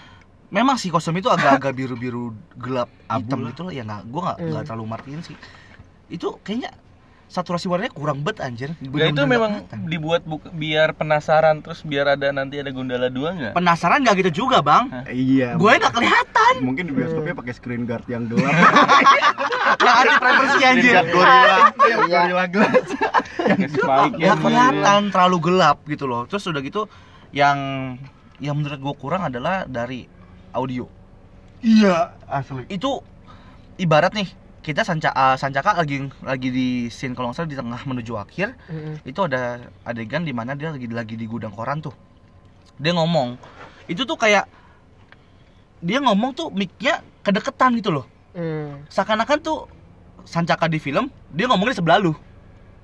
[0.46, 3.50] Memang sih kostum itu agak-agak biru-biru gelap hitam lah.
[3.50, 5.36] gitu loh ya nggak gua nggak nggak terlalu martiin sih
[6.06, 6.70] itu kayaknya
[7.26, 8.70] saturasi warnanya kurang bet anjir.
[8.72, 9.78] Ya itu Bener-bener nggak memang kelihatan.
[9.84, 13.52] dibuat bu- biar penasaran terus biar ada nanti ada Gundala 2 enggak?
[13.52, 14.84] penasaran nggak gitu juga bang.
[15.06, 16.52] Iya gue nggak kelihatan.
[16.60, 18.46] mungkin di bioskopnya pakai screen guard yang gelap.
[19.76, 20.94] Yang anti privacy anjir.
[21.04, 21.58] gorilla.
[21.76, 22.86] Yang gorilla glass
[23.68, 26.22] spike nggak kelihatan terlalu gelap gitu loh.
[26.24, 26.86] Terus udah gitu
[27.30, 27.58] yang
[28.38, 30.06] yang menurut gue kurang adalah dari
[30.52, 30.86] audio.
[31.58, 32.64] Iya asli.
[32.68, 33.02] Itu
[33.76, 34.28] ibarat nih
[34.66, 38.58] kita sanca ah, sancaka lagi lagi di scene kalau nggak salah di tengah menuju akhir
[38.66, 38.98] Mm-mm.
[39.00, 41.94] itu ada adegan di mana dia lagi lagi di gudang koran tuh
[42.74, 43.38] dia ngomong
[43.86, 44.50] itu tuh kayak
[45.78, 48.84] dia ngomong tuh mic-nya kedeketan gitu loh Hmm.
[48.86, 49.64] seakan-akan tuh
[50.22, 52.12] sancaka di film dia ngomongnya di sebelah lu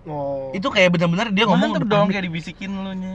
[0.03, 2.13] oh itu kayak bener-bener dia ngomong Mantep depan dong mic.
[2.15, 3.15] kayak dibisikin lu nya.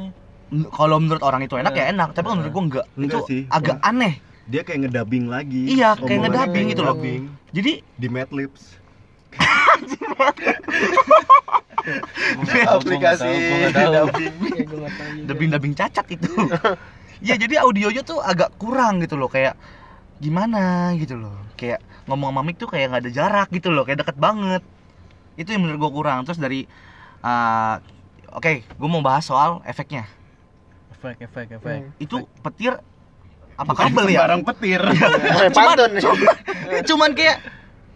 [0.69, 1.91] Kalau menurut orang itu enak ya Eh.
[1.91, 3.41] enak tapi kalau menurut gua enggak, Enggak itu sih.
[3.49, 5.75] agak aneh dia kayak ngedabing lagi.
[5.75, 6.95] Iya, kayak kayak gitu loh.
[7.51, 8.07] jadi di
[13.47, 14.07] gua nggak tahu.
[14.07, 14.33] dubbing
[14.67, 14.89] gue
[15.27, 16.31] dubbing-dubbing cacat itu.
[17.17, 19.25] Ya jadi audionya tuh agak kurang gitu loh.
[19.25, 19.57] Kayak
[20.21, 21.33] gimana gitu loh.
[21.57, 23.83] Kayak ngomong sama mic tuh kayak nggak ada jarak gitu loh.
[23.89, 24.61] Kayak deket banget.
[25.33, 26.19] Itu yang menurut gua kurang.
[26.29, 26.69] Terus dari
[27.25, 27.81] uh,
[28.31, 30.05] oke gua mau bahas soal efeknya.
[30.97, 31.77] Efek, efek, efek.
[31.77, 31.93] Hmm.
[32.01, 32.73] itu petir
[33.57, 34.81] apa kabel ya barang petir
[35.43, 35.91] Eh, pantun
[36.89, 37.37] cuman kayak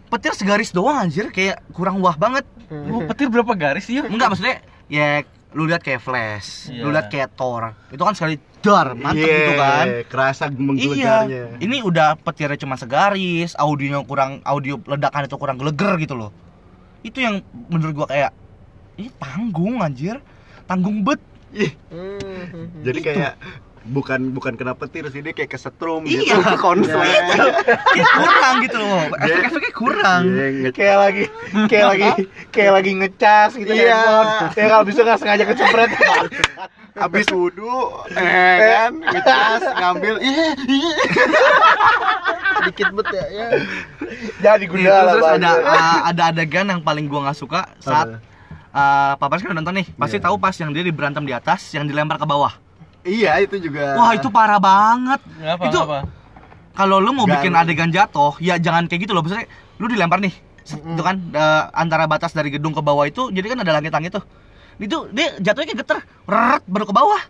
[0.08, 2.44] petir segaris doang anjir kayak kurang wah banget.
[2.68, 3.96] Oh, petir berapa garis sih?
[3.96, 5.22] enggak maksudnya ya
[5.52, 6.92] lu lihat kayak flash lu Iya.
[6.92, 11.76] lihat kayak Thor itu kan sekali dar mantep Iya, gitu kan kerasa Iya, menggelegarnya ini
[11.80, 16.30] udah petirnya cuma segaris, audionya kurang, audio ledakan itu kurang geleger gitu loh.
[17.00, 18.30] Itu yang menurut gua kayak,
[18.94, 20.22] ini tanggung anjir,
[20.64, 21.18] tanggung bet.
[21.52, 22.80] Hmm.
[22.80, 23.06] jadi Itu.
[23.06, 23.32] kayak
[23.84, 26.38] bukan bukan kena petir sih dia kayak kesetrum Iya.
[26.38, 27.24] gitu konslet
[27.92, 30.22] Ini kurang gitu loh, efek-efeknya kurang.
[30.28, 31.24] Iya, nge- kayak lagi
[31.66, 32.08] kayak lagi
[32.48, 34.00] kayak lagi ngecas gitu Iya.
[34.50, 35.90] ya kalau bisa nggak sengaja kecempret
[36.94, 37.72] habis wudhu
[38.12, 40.92] eh kan ngecas ngambil ih ih.
[42.64, 43.46] dikit bet ya ya
[44.40, 48.22] jadi Nih, gundala terus ada uh, ada adegan yang paling gua nggak suka saat
[48.70, 50.24] uh, Papa kan udah nonton nih, pasti Iya.
[50.24, 52.54] tahu pas yang dia diberantem di atas, yang dilempar ke bawah.
[53.04, 55.20] Iya itu juga Wah itu parah banget.
[55.36, 56.00] Ngapa, Itu- ngapa?
[56.72, 59.44] kalau lu mau Gan- bikin adegan jatuh ya jangan kayak gitu loh maksudnya
[59.76, 60.32] lu dilempar nih
[60.64, 64.16] set, itu kan eh, antara batas dari gedung ke bawah itu jadi kan ada langit-langit
[64.16, 64.24] tuh
[64.80, 67.22] itu dia jatuhnya kayak geter reret baru ke bawah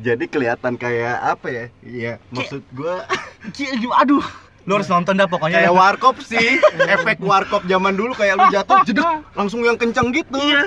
[0.00, 3.04] jadi kelihatan kayak apa ya iya maksud gua
[4.00, 4.24] aduh
[4.64, 5.76] lu harus nonton dah pokoknya kayak ya.
[5.76, 6.56] warkop sih
[6.88, 10.64] efek warkop zaman dulu kayak lu jatuh jedek langsung yang kenceng gitu Iya.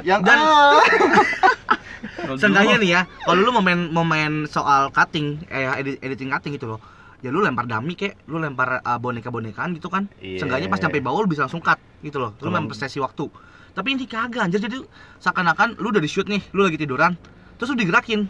[0.00, 0.80] yang Dan- ah.
[2.34, 6.52] Seenggaknya nih ya, kalau lu mau main mau main soal cutting, eh edit- editing cutting
[6.54, 6.80] gitu loh.
[7.18, 10.06] Ya lu lempar dummy kek, lu lempar uh, boneka-bonekaan gitu kan.
[10.18, 10.38] Iya.
[10.38, 12.36] Seenggaknya pas nyampe bawah lu bisa langsung cut gitu loh.
[12.36, 13.26] Lu Kalau- memperstesi waktu.
[13.72, 14.78] Tapi ini kagak anjir jadi
[15.18, 17.18] seakan-akan lu udah di shoot nih, lu lagi tiduran,
[17.56, 18.28] terus lu digerakin.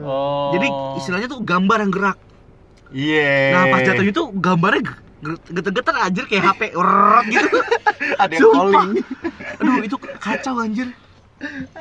[0.00, 0.50] Oh.
[0.50, 0.66] Jadi
[0.96, 2.16] istilahnya tuh gambar yang gerak.
[2.90, 7.48] iya Nah, pas jatuh itu gambarnya ge- ge- geter-geter anjir kayak HP rrrr gitu.
[8.16, 8.58] ada yang Sumpah.
[8.58, 8.90] calling
[9.60, 10.88] Aduh, itu kacau anjir.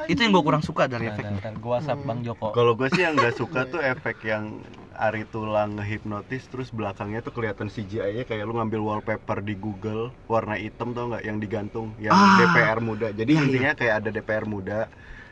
[0.08, 1.36] Itu yang gua kurang suka dari Bentar, efeknya.
[1.38, 2.48] bentar, gua WhatsApp Bang Joko.
[2.56, 4.64] Kalau gue sih yang nggak suka tuh efek yang
[4.96, 10.56] Ari Tulang ngehipnotis terus belakangnya tuh kelihatan CGI-nya kayak lu ngambil wallpaper di Google warna
[10.56, 12.40] hitam tau nggak yang digantung yang Ah.
[12.40, 13.08] DPR muda.
[13.12, 14.80] Jadi Iya, intinya kayak ada DPR muda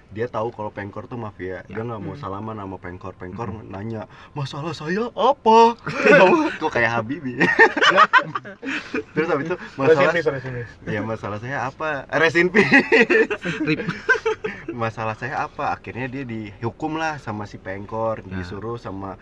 [0.07, 1.83] dia tahu kalau Pengkor tuh mafia dia Ya.
[1.83, 2.21] nggak mau Hmm.
[2.21, 5.75] salaman sama Pengkor Pengkor nanya masalah saya apa
[6.55, 7.43] kok kayak Habibie
[9.13, 10.13] terus habis itu masalah
[10.85, 12.47] ya masalah saya apa resin
[13.59, 13.83] Rip.
[14.73, 18.39] masalah saya apa akhirnya dia dihukum lah sama si pengkor Nah.
[18.39, 19.19] disuruh sama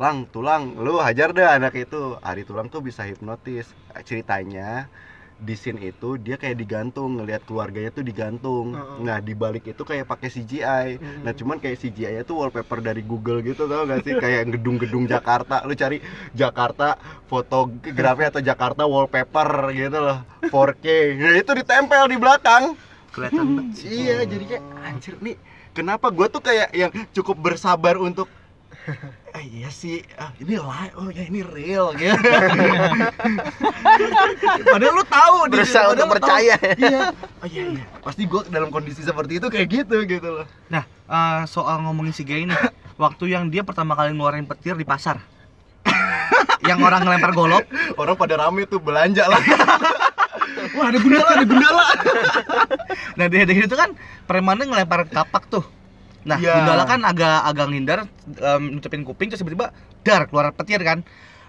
[0.00, 2.16] Lang, tulang, lu hajar deh anak itu.
[2.24, 3.68] Ari tulang tuh bisa hipnotis.
[4.00, 4.88] Ceritanya
[5.40, 8.76] di scene itu dia kayak digantung ngelihat keluarganya tuh digantung.
[8.76, 9.00] Heeh.
[9.00, 10.86] Nah, di balik itu kayak pakai CGI.
[11.00, 11.20] Mm.
[11.24, 14.14] Nah, cuman kayak CGI-nya tuh wallpaper dari Google gitu tau gak sih?
[14.20, 15.64] kayak gedung-gedung Jakarta.
[15.64, 16.04] Lu cari
[16.36, 20.18] Jakarta fotografi atau Jakarta wallpaper gitu loh.
[20.44, 20.86] 4K.
[21.16, 22.64] Nah, itu ditempel di belakang.
[23.10, 24.06] kelihatan banget sih.
[24.06, 25.36] Iya, jadi kayak anjir nih.
[25.74, 28.30] Kenapa gua tuh kayak yang cukup bersabar untuk
[29.36, 32.12] eh, iya sih, ah, ini live, oh ya ini real gitu.
[34.66, 36.14] padahal lu tahu di- Berusaha untuk lu tahu.
[36.18, 36.56] percaya.
[36.76, 37.00] Iya.
[37.40, 37.84] Oh iya iya.
[38.00, 40.46] Pasti gua dalam kondisi seperti itu kayak gitu gitu loh.
[40.68, 42.54] Nah, eh, soal ngomongin si Gay ini,
[42.96, 45.20] waktu yang dia pertama kali ngeluarin petir di pasar,
[46.68, 47.64] yang orang ngelempar golok,
[47.94, 49.40] Orang pada rame tuh belanja lah.
[50.70, 51.84] Wah, ada gundala, ada gundala.
[53.18, 53.90] nah dia dari itu kan
[54.24, 55.64] premannya ngelempar kapak tuh.
[56.20, 56.52] Nah, Iya.
[56.52, 59.72] Gundala kan agak agak ngindar, em, nutupin kuping terus tiba-tiba
[60.04, 61.00] dar keluar petir kan.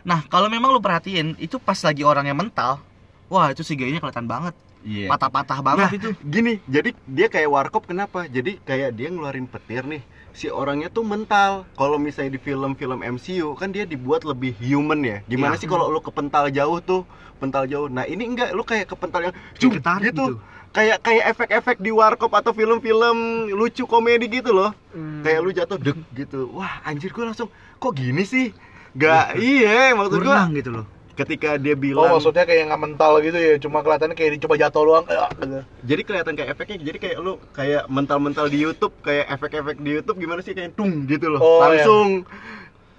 [0.02, 2.80] Nah, kalau memang lu perhatiin, itu pas lagi orang yang mental,
[3.28, 5.12] wah itu si Gaynya kelihatan banget, Iya.
[5.12, 6.10] patah-patah banget Nah, itu.
[6.24, 8.26] Gini, jadi dia kayak warkop kenapa?
[8.26, 10.02] Jadi kayak dia ngeluarin petir nih.
[10.32, 11.68] Si orangnya tuh mental.
[11.76, 15.18] Kalau misalnya di film-film MCU kan dia dibuat lebih human ya.
[15.28, 15.62] Gimana Iya.
[15.62, 17.04] sih kalau lu kepental jauh tuh?
[17.38, 17.90] Pental jauh.
[17.92, 20.26] Nah, ini enggak, lu kayak kepental yang ketarik gitu.
[20.32, 20.34] gitu.
[20.72, 23.18] Kayak kayak efek-efek di warkop atau film-film
[23.52, 24.72] lucu komedi gitu loh.
[24.96, 25.20] Hmm.
[25.20, 26.48] Kayak lu jatuh deg gitu.
[26.56, 28.56] Wah, anjir gua langsung kok gini sih?
[28.96, 30.86] Gak iya, maksud gua Berenang gitu loh.
[31.14, 34.84] Ketika dia Oh bilang maksudnya kayak nggak mental gitu ya, cuma kelihatannya kayak dicoba jatuh
[34.84, 35.06] doang.
[35.06, 35.60] Eh, gitu.
[35.84, 40.18] jadi kelihatan kayak efeknya jadi kayak lu kayak mental-mental di YouTube kayak efek-efek di YouTube
[40.18, 42.24] gimana sih kayak tung gitu loh Oh, langsung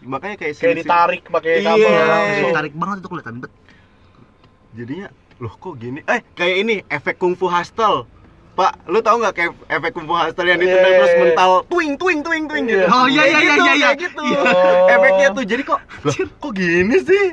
[0.03, 1.69] makanya kayak Kayak ditarik pakai Iya.
[1.69, 2.53] kabel Langsung langsung.
[2.53, 3.53] tarik banget itu kelihatan bet.
[4.73, 8.07] jadinya loh kok gini eh kayak ini efek kungfu hustle
[8.53, 11.25] Pak, lu tahu nggak kayak efek kungfu hustle yang ditendang Iya, terus iya, iya.
[11.25, 12.79] mental twing twing twing twing gitu.
[12.79, 12.89] Iya.
[12.91, 13.91] Oh, iya, iya, gitu, iya, iya.
[13.97, 14.23] gitu.
[14.23, 14.93] Oh.
[14.93, 15.81] Efeknya tuh jadi kok
[16.37, 17.27] kok gini sih?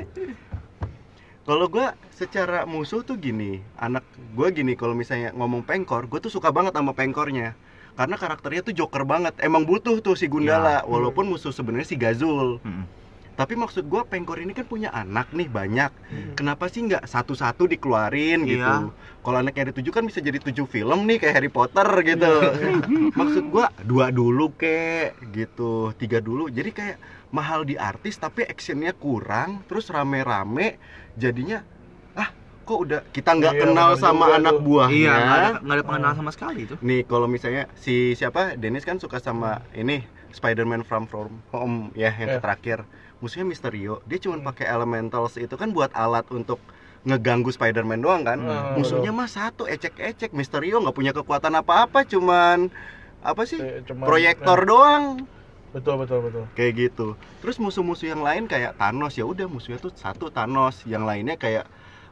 [1.48, 4.04] Kalau gua secara musuh tuh gini, anak
[4.36, 7.56] gua gini kalau misalnya ngomong pengkor, gua tuh suka banget sama pengkornya.
[7.96, 9.34] Karena karakternya tuh joker banget.
[9.40, 12.60] Emang butuh tuh si Gundala, walaupun musuh sebenarnya si Gazul.
[12.62, 12.84] Mm-mm.
[13.34, 15.88] Tapi maksud gua pengkor ini kan punya anak nih banyak.
[16.12, 16.36] Hmm.
[16.36, 18.52] Kenapa sih nggak satu-satu dikeluarin Iya.
[18.52, 18.74] gitu?
[19.24, 22.32] Kalau anaknya ada tujuh kan bisa jadi tujuh film nih kayak Harry Potter gitu.
[23.18, 26.52] maksud gua dua dulu kek gitu, tiga dulu.
[26.52, 26.96] Jadi kayak
[27.30, 30.78] mahal di artis tapi actionnya kurang, terus rame-rame
[31.14, 31.62] jadinya
[32.12, 34.62] ah kok udah kita nggak Iya, kenal sama juga anak tuh.
[34.62, 34.94] buahnya.
[34.96, 36.74] Iya, nggak ada, ada pengenalan sama sekali itu.
[36.80, 42.10] Nih kalau misalnya si siapa Dennis kan suka sama ini Spider-Man From From Home ya
[42.12, 42.40] yang Iya.
[42.40, 42.78] terakhir.
[43.18, 44.00] Musuhnya Misterio.
[44.04, 44.46] Dia cuma Hmm.
[44.46, 46.56] pakai elementals itu kan buat alat untuk
[47.02, 48.38] ngeganggu Spider-Man doang kan.
[48.38, 50.30] Hmm, Musuhnya mah satu ecek-ecek.
[50.30, 52.68] Misterio nggak punya kekuatan apa-apa, cuman
[53.20, 53.60] apa sih?
[53.84, 55.04] Cuman- Proyektor eh, doang.
[55.70, 56.44] Betul betul betul.
[56.58, 57.06] Kayak gitu.
[57.42, 61.70] Terus musuh-musuh yang lain kayak Thanos ya udah musuhnya tuh satu Thanos, yang lainnya kayak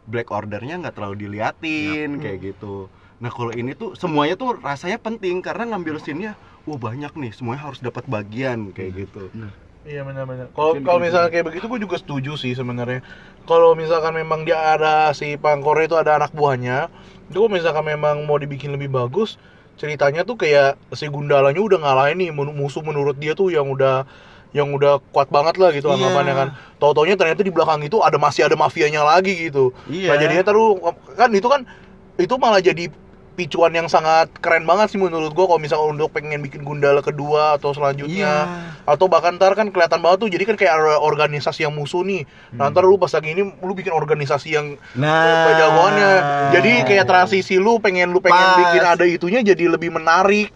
[0.09, 2.88] Black Order-nya nggak terlalu diliatin kayak gitu.
[3.18, 7.66] Nah kalau ini tuh semuanya tuh rasanya penting karena ngambil scene-nya wah banyak nih semuanya
[7.66, 9.29] harus dapat bagian kayak gitu.
[9.88, 10.53] Iya benar-benar.
[10.53, 11.07] Kalau kalau gitu.
[11.09, 13.01] misalnya kayak begitu gue juga setuju sih sebenarnya.
[13.49, 16.92] Kalau misalkan memang dia ada si Pangkore itu ada anak buahnya,
[17.33, 19.40] itu misalkan memang mau dibikin lebih bagus,
[19.78, 24.04] ceritanya tuh kayak si Gundalanya udah ngalahin nih musuh menurut dia tuh yang udah
[24.50, 25.94] yang udah kuat banget lah gitu Iya.
[26.00, 26.48] anggapannya kan.
[26.80, 29.76] Tau-taunya ternyata di belakang itu ada masih ada mafianya lagi gitu.
[29.86, 30.08] Iya.
[30.12, 30.68] Nah jadinya terus
[31.14, 31.60] kan itu kan
[32.18, 32.88] itu malah jadi
[33.38, 37.55] picuan yang sangat keren banget sih menurut gua kalau misalnya untuk pengen bikin Gundala kedua
[37.55, 38.51] atau selanjutnya.
[38.51, 38.66] Iya.
[38.88, 42.27] atau bahkan ntar kan kelihatan banget tuh jadi kan kayak ada organisasi yang musuh nih.
[42.59, 46.11] Nah ntar lu pas lagi ini lu bikin organisasi yang Nah, jagoannya
[46.57, 48.59] jadi kayak transisi lu pengen lu pengen Pas.
[48.64, 50.51] bikin ada itunya jadi lebih menarik.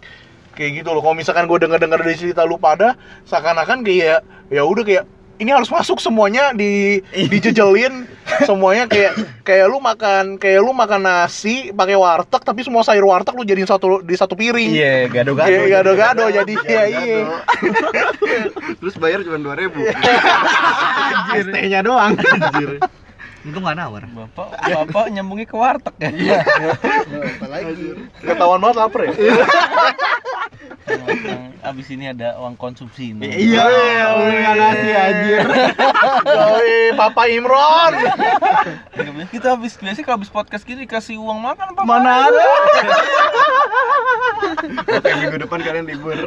[0.53, 1.01] Kayak gitu loh.
[1.01, 2.93] Kalau misalkan gue denger dengar dari cerita lu pada
[3.25, 4.21] seakan-akan kayak
[4.53, 5.03] ya udah kayak
[5.41, 8.05] ini harus masuk semuanya di dijejelin
[8.45, 13.33] semuanya kayak kayak lu makan kayak lu makan nasi pakai warteg tapi semua sayur warteg
[13.33, 15.49] lu jadiin satu di satu piring Iya, gado-gado.
[15.49, 17.17] Iya, gado-gado jadi iya iya
[18.79, 19.79] Terus bayar cuma dua ribu.
[21.43, 22.13] ST-nya doang.
[22.17, 22.79] Anjir.
[23.43, 24.03] Untung nggak nawar.
[24.07, 26.09] Bapak, bapak nyambungnya ke warteg ya.
[26.15, 26.39] Iya.
[28.23, 29.11] ketahuan banget lapar ya
[31.63, 33.15] Abis ini ada uang konsumsi.
[33.15, 33.55] nih.
[33.55, 33.63] Iya,
[34.19, 35.43] udah ngasih anjir.
[36.27, 37.93] Yoi, Papa Imron
[39.31, 41.81] Kita habis biasa kalau habis podcast gini dikasih uang makan apa?
[41.87, 42.45] Mana ada?
[44.99, 46.19] Oke, minggu depan kalian libur.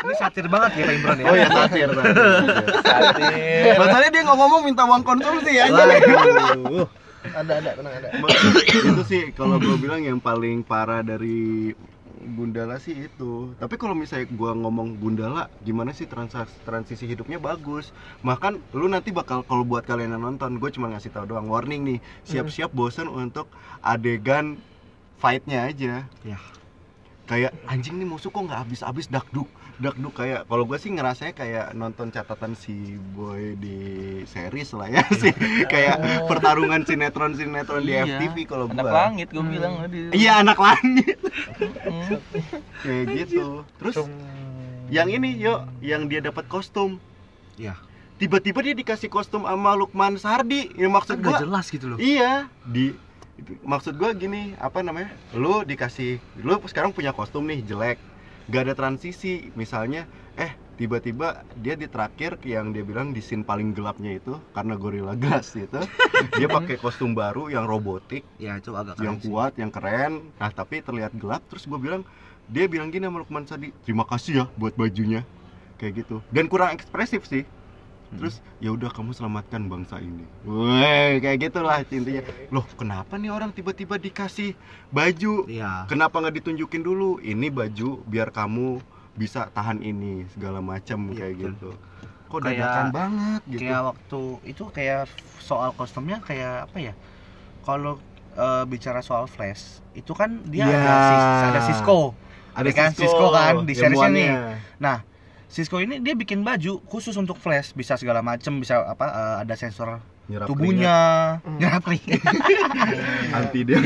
[0.00, 1.24] Ini satir banget ya Pak Imron ya.
[1.28, 2.10] Oh ya, satir tadi.
[3.76, 5.68] Masalahnya dia nggak ngomong minta uang konsumsi ya.
[6.20, 6.88] Waduh.
[7.20, 8.08] Ada ada tenang ada.
[8.64, 11.72] itu sih kalau gue bilang yang paling parah dari
[12.20, 13.56] Gundala sih itu.
[13.56, 17.96] Tapi kalau misalnya gua ngomong Gundala, gimana sih transisi transisi hidupnya bagus.
[18.20, 21.80] Makan lu nanti bakal kalau buat kalian yang nonton, gue cuma ngasih tahu doang warning
[21.80, 23.48] nih, siap-siap bosen untuk
[23.80, 24.60] adegan
[25.16, 26.04] fightnya aja.
[26.20, 26.38] Ya.
[27.30, 29.46] Kayak anjing nih musuh kok nggak habis-habis dakduk
[29.78, 32.74] dakduk kayak kalau gue sih ngerasanya kayak nonton catatan si
[33.14, 33.78] boy di
[34.26, 35.32] series lah ya sih
[35.64, 38.18] kayak pertarungan sinetron sinetron di Iya.
[38.18, 39.98] FTV kalau Anak gua langit gue bilang tadi.
[40.12, 41.16] Iya anak langit
[41.80, 42.18] Hmm.
[42.82, 43.62] kayak gitu.
[43.78, 43.96] Terus
[44.90, 46.98] yang ini yuk, yang dia dapat kostum.
[47.54, 47.78] Iya.
[48.18, 50.68] Tiba-tiba dia dikasih kostum sama Lukman Sardi.
[50.74, 51.96] Ya maksud Kan gua nggak jelas gitu loh.
[51.96, 52.92] Iya, di
[53.62, 55.10] maksud gua gini, apa namanya?
[55.32, 57.98] Lu dikasih lu sekarang punya kostum nih jelek.
[58.50, 63.76] Gak ada transisi, misalnya eh tiba-tiba dia di terakhir yang dia bilang di scene paling
[63.76, 65.76] gelapnya itu karena Gorilla Glass itu
[66.40, 69.28] dia pakai kostum baru yang robotik Ya itu agak yang keren sih.
[69.28, 70.12] kuat, yang keren.
[70.40, 71.44] Nah, tapi terlihat gelap.
[71.52, 72.02] Terus gue bilang,
[72.48, 75.22] dia bilang gini sama Lukman Sadi, terima kasih ya buat bajunya,
[75.78, 76.24] kayak gitu.
[76.32, 77.44] Dan kurang ekspresif sih.
[78.10, 80.26] Terus ya udah kamu selamatkan bangsa ini.
[80.42, 82.22] Weh, kayak gitulah intinya.
[82.50, 84.58] Loh, kenapa nih orang tiba-tiba dikasih
[84.90, 85.46] baju?
[85.46, 85.86] Iya.
[85.86, 87.18] Kenapa nggak ditunjukin dulu?
[87.18, 88.82] Ini baju biar kamu
[89.14, 91.50] bisa tahan ini segala macam Iya, kayak betul.
[91.50, 91.70] gitu.
[92.26, 93.60] Kok Kayak- dadakan banget gitu.
[93.60, 95.00] Kayak waktu itu kayak
[95.38, 96.94] soal kostumnya kayak apa ya?
[97.60, 97.98] Kalau
[98.30, 100.78] eh, bicara soal Flash, itu kan dia Iya.
[100.78, 100.94] ada,
[101.50, 102.14] ada Cisco.
[102.50, 104.30] ada kan, Cisco kan, di seriesnya nih.
[104.78, 105.02] Nah,
[105.50, 109.54] Cisco ini dia bikin baju khusus untuk Flash, bisa segala macam, bisa apa eh, ada
[109.54, 110.96] sensor Nyerap tubuhnya,
[111.58, 112.22] nyerap keringat.
[112.22, 113.82] keringat, anti dia.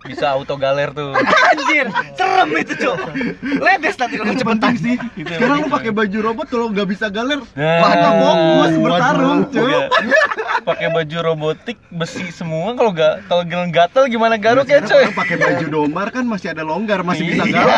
[0.00, 1.12] Bisa auto galer tuh.
[1.12, 1.84] Anjir,
[2.16, 2.98] serem itu, Cok.
[3.60, 4.96] Ledes nanti kalau cepetan sih.
[5.12, 7.80] Itu yang Sekarang lu pakai baju robot kalau nggak bisa galer, Nah.
[7.84, 9.68] mata fokus bertarung, cuy.
[9.68, 9.80] Iya.
[10.64, 15.04] Pakai baju robotik besi semua kalau gak kalau gatel gimana Sekarang coy?
[15.04, 17.52] orang pakai baju domar kan masih ada longgar, masih bisa Iya.
[17.52, 17.76] galer.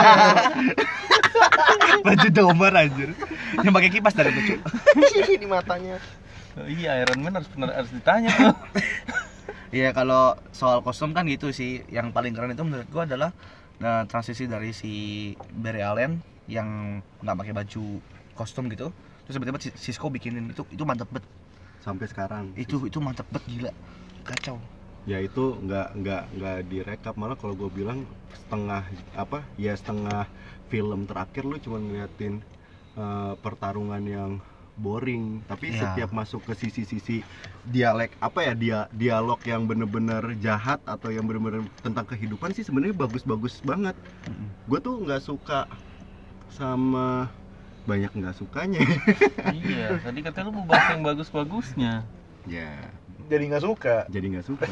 [2.07, 3.13] baju domar anjir.
[3.61, 4.57] Yang pakai kipas dari lucu.
[5.43, 5.97] di matanya.
[6.59, 8.57] Oh, iya Iron Man harus benar harus ditanya tuh.
[9.71, 11.87] Iya kalau soal kostum kan gitu sih.
[11.87, 13.31] Yang paling keren itu menurut gua adalah
[13.79, 14.93] eh, transisi dari si
[15.55, 16.19] Barry Allen
[16.51, 18.03] yang nggak pakai baju
[18.35, 18.91] kostum gitu.
[19.31, 21.23] Terus tiba-tiba Cisco bikinin itu itu mantep bet.
[21.87, 22.51] Sampai sekarang.
[22.59, 23.71] Itu itu mantep bet gila.
[24.27, 24.59] Kacau.
[25.07, 28.83] Ya itu nggak nggak nggak direkap malah kalau gue bilang setengah
[29.15, 30.27] apa ya setengah
[30.71, 32.41] film terakhir lu cuma ngeliatin
[32.95, 34.31] eh, pertarungan yang
[34.75, 35.45] boring.
[35.45, 35.81] Tapi Iya.
[35.85, 37.21] setiap masuk ke sisi-sisi
[37.63, 42.97] dialek apa ya dia dialog yang bener-bener jahat atau yang bener-bener tentang kehidupan sih sebenarnya
[42.97, 43.93] bagus-bagus banget.
[44.65, 45.69] Gue tuh nggak suka
[46.49, 47.29] sama
[47.85, 48.81] banyak nggak sukanya.
[49.51, 51.93] Iya, tadi katanya lu mau bahas yang bagus-bagusnya.
[52.47, 52.71] ya.
[53.29, 53.97] Jadi nggak suka.
[54.09, 54.67] jadi nggak suka.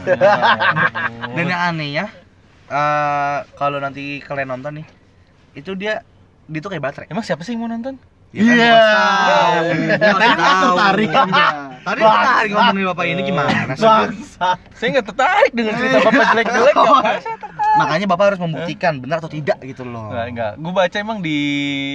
[1.35, 2.07] Dan yang aneh ya,
[2.67, 4.87] eh, kalau nanti kalian nonton nih,
[5.59, 6.01] itu dia
[6.49, 7.07] dia tuh kayak baterai.
[7.11, 7.99] Emang siapa sih yang mau nonton?
[8.29, 8.77] Ya kan, Iya.
[9.97, 11.09] Tadi kan tertarik
[11.81, 13.89] Tadi tertarik ngomongin bapak ini gimana sih?
[14.77, 16.93] Saya nggak tertarik dengan cerita bapak jelek-jelek ya.
[17.79, 20.11] Makanya bapak harus membuktikan benar atau tidak gitu loh.
[20.11, 20.53] Enggak, enggak.
[20.59, 21.39] Gue baca emang di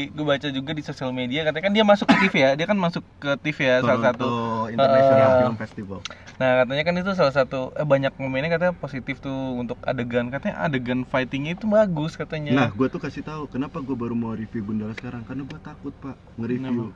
[0.10, 2.50] gue baca juga di sosial media katanya kan dia masuk ke TV ya.
[2.56, 4.26] Dia kan masuk ke TV ya salah satu.
[4.26, 6.00] Toronto International Eh, Film Festival
[6.34, 10.65] Nah, katanya kan itu salah satu eh, banyak komennya katanya positif tuh untuk adegan katanya
[10.65, 12.52] adegan fightingnya itu bagus katanya.
[12.58, 15.93] Nah, gue tuh kasih tahu kenapa gue baru mau review Gundala sekarang karena gue takut
[16.02, 16.89] pak nge-review.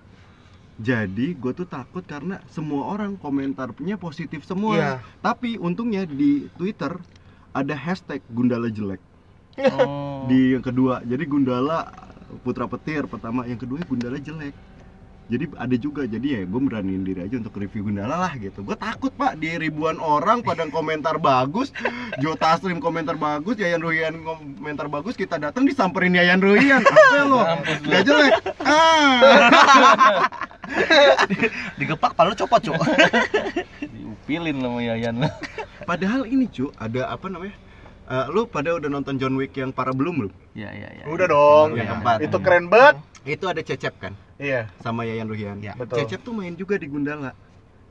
[0.77, 4.73] Jadi gue tuh takut karena semua orang komentarnya positif semua.
[4.77, 4.91] Iya.
[5.25, 6.97] Tapi untungnya di Twitter
[7.53, 8.99] ada hashtag Gundala jelek
[9.57, 10.29] Oh.
[10.29, 11.01] di yang kedua.
[11.01, 11.89] Jadi Gundala
[12.45, 14.53] Putra Petir pertama, yang kedua Gundala jelek.
[15.27, 18.63] Jadi ada juga, jadi ya gue beraniin diri aja untuk review Gundala lah gitu.
[18.63, 21.75] Gue takut pak di ribuan orang pada komentar bagus,
[22.23, 26.79] Jo Taslim komentar bagus, Yayan Ruhian komentar bagus, kita datang disamperin Yayan Ruhian.
[26.79, 27.43] Apa lo?
[27.91, 28.33] Gak jelek.
[28.63, 30.55] Ah.
[31.79, 32.75] Digepak palu copot, Cuk.
[33.81, 35.31] Diupilin sama Yayan lah.
[35.83, 37.55] Padahal ini cu, ada apa namanya?
[38.07, 40.33] Eh, lu pada udah nonton John Wick yang para belum belum?
[40.53, 41.03] Iya, iya, iya.
[41.05, 41.75] Udah dong.
[41.75, 41.91] Yang Iya.
[41.93, 42.17] keempat.
[42.23, 42.95] Itu keren banget.
[43.21, 44.71] Itu ada Cecep kan, Iya.
[44.79, 45.59] sama Yayan Ruhian.
[45.59, 45.99] Ya, betul.
[45.99, 47.35] Cecep tuh main juga di Gundala.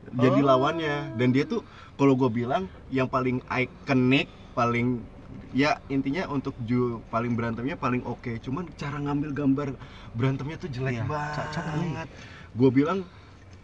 [0.07, 0.46] Jadi Oh.
[0.46, 5.03] lawannya dan dia tuh kalau gue bilang yang paling ikonik, paling
[5.50, 8.38] ya intinya untuk ju paling berantemnya paling oke.
[8.38, 9.68] Cuman cara ngambil gambar
[10.12, 12.09] berantemnya tuh jelek Iya, ca- ca- banget.
[12.57, 13.04] Gue bilang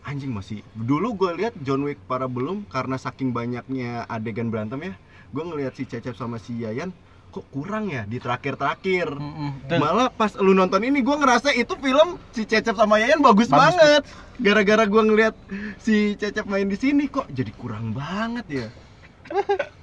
[0.02, 4.94] anjing masih dulu gue lihat John Wick para belum karena saking banyaknya adegan berantem ya
[5.30, 6.90] gue ngelihat si Cecep sama si Yayan
[7.32, 9.08] kok kurang ya di terakhir-terakhir.
[9.64, 13.48] Dan- malah pas lu nonton ini gue ngerasa itu film si Cecep sama Yayan bagus,
[13.48, 14.02] Bagus, banget.
[14.36, 15.34] Gara-gara gue ngelihat
[15.80, 18.68] si Cecep main di sini kok jadi kurang banget ya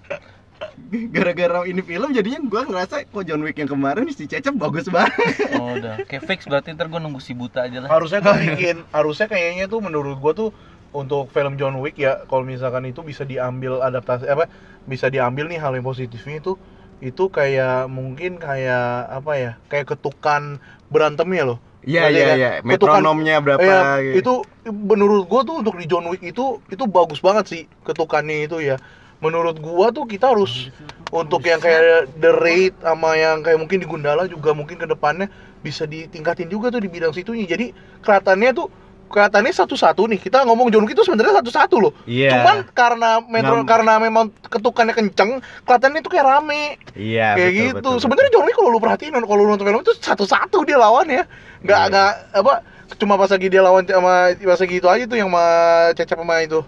[1.10, 5.14] gara-gara ini film jadinya gua ngerasa kok John Wick yang kemarin si Cecep bagus banget
[5.56, 6.02] Oh, udah.
[6.04, 7.90] Kayak fix berarti ntar gue nunggu si buta aja lah.
[7.90, 10.50] harusnya tuh bikin harusnya kayaknya tuh menurut gua tuh
[10.90, 14.50] untuk film John Wick ya kalau misalkan itu bisa diambil adaptasi apa
[14.84, 16.58] bisa diambil nih hal yang positifnya itu
[17.00, 20.58] itu kayak mungkin kayak apa ya kayak ketukan
[20.88, 23.80] berantemnya loh Iya iya iya metronomnya berapa Iya,
[24.12, 24.20] gitu.
[24.20, 24.34] itu
[24.68, 28.76] menurut gua tuh untuk di John Wick itu itu bagus banget sih ketukannya itu ya
[29.20, 30.72] menurut gua tuh kita harus
[31.10, 35.28] untuk yang kayak The Raid sama yang kayak mungkin di Gundala juga mungkin ke depannya
[35.60, 38.68] bisa ditingkatin juga tuh di bidang situnya jadi kelihatannya tuh
[39.10, 42.30] kelihatannya satu-satu nih kita ngomong John Wick itu sebenarnya satu-satu loh Iya.
[42.32, 47.66] cuman karena metro Ngam- karena memang ketukannya kenceng kelihatannya itu kayak rame Iya, kayak betul,
[47.74, 47.92] gitu.
[48.06, 51.24] Sebenarnya John Wick kalau lu perhatiin kalau lu nonton film itu satu-satu dia lawan ya.
[51.60, 51.90] Nggak Iya.
[51.90, 52.54] nggak apa
[52.96, 55.46] cuma pas lagi dia lawan sama pas lagi itu aja tuh yang sama
[55.94, 56.60] Cecep sama itu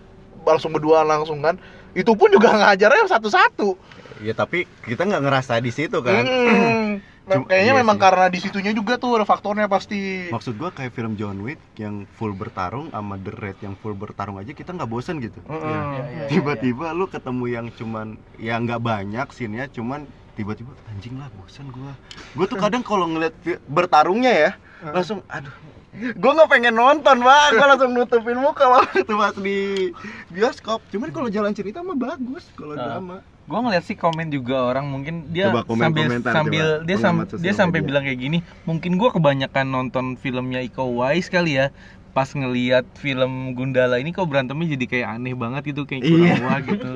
[0.41, 1.62] langsung berdua langsung kan.
[1.92, 3.76] Itu pun juga ngajarnya satu-satu.
[4.22, 6.24] Ya tapi kita nggak ngerasa di situ kan.
[6.24, 6.92] Hmm.
[7.22, 8.04] Cuma- Kayaknya iya memang sih.
[8.04, 10.28] karena di situnya juga tuh ada faktornya pasti.
[10.28, 14.36] Maksud gua kayak film John Wick yang full bertarung sama The Raid yang full bertarung
[14.36, 15.38] aja kita nggak bosen gitu.
[15.46, 15.62] Mm-mm.
[15.62, 15.80] Ya.
[16.02, 21.70] Iya, Tiba-tiba lu ketemu yang cuman ya nggak banyak scene-nya cuman tiba-tiba anjing lah bosen
[21.70, 21.94] gua.
[22.36, 24.52] Gua tuh kadang kalau ngeliat bertarungnya ya
[24.84, 25.54] langsung aduh
[25.94, 29.92] gue nggak pengen nonton bang gue langsung nutupin muka waktu pas di
[30.28, 32.96] bioskop cuman kalau jalan cerita mah bagus kalau Ah.
[32.96, 36.88] drama Gue ngeliat sih komen juga orang mungkin dia Coba komen- sambil sambil coba.
[36.88, 37.88] dia sam- dia sampai media.
[37.89, 41.68] bilang kayak gini, mungkin gua kebanyakan nonton filmnya Iko Uwais kali ya.
[42.10, 46.36] Pas ngeliat film Gundala ini kok berantemnya jadi kayak aneh banget gitu kayak kurang Iya.
[46.39, 46.92] wah gitu.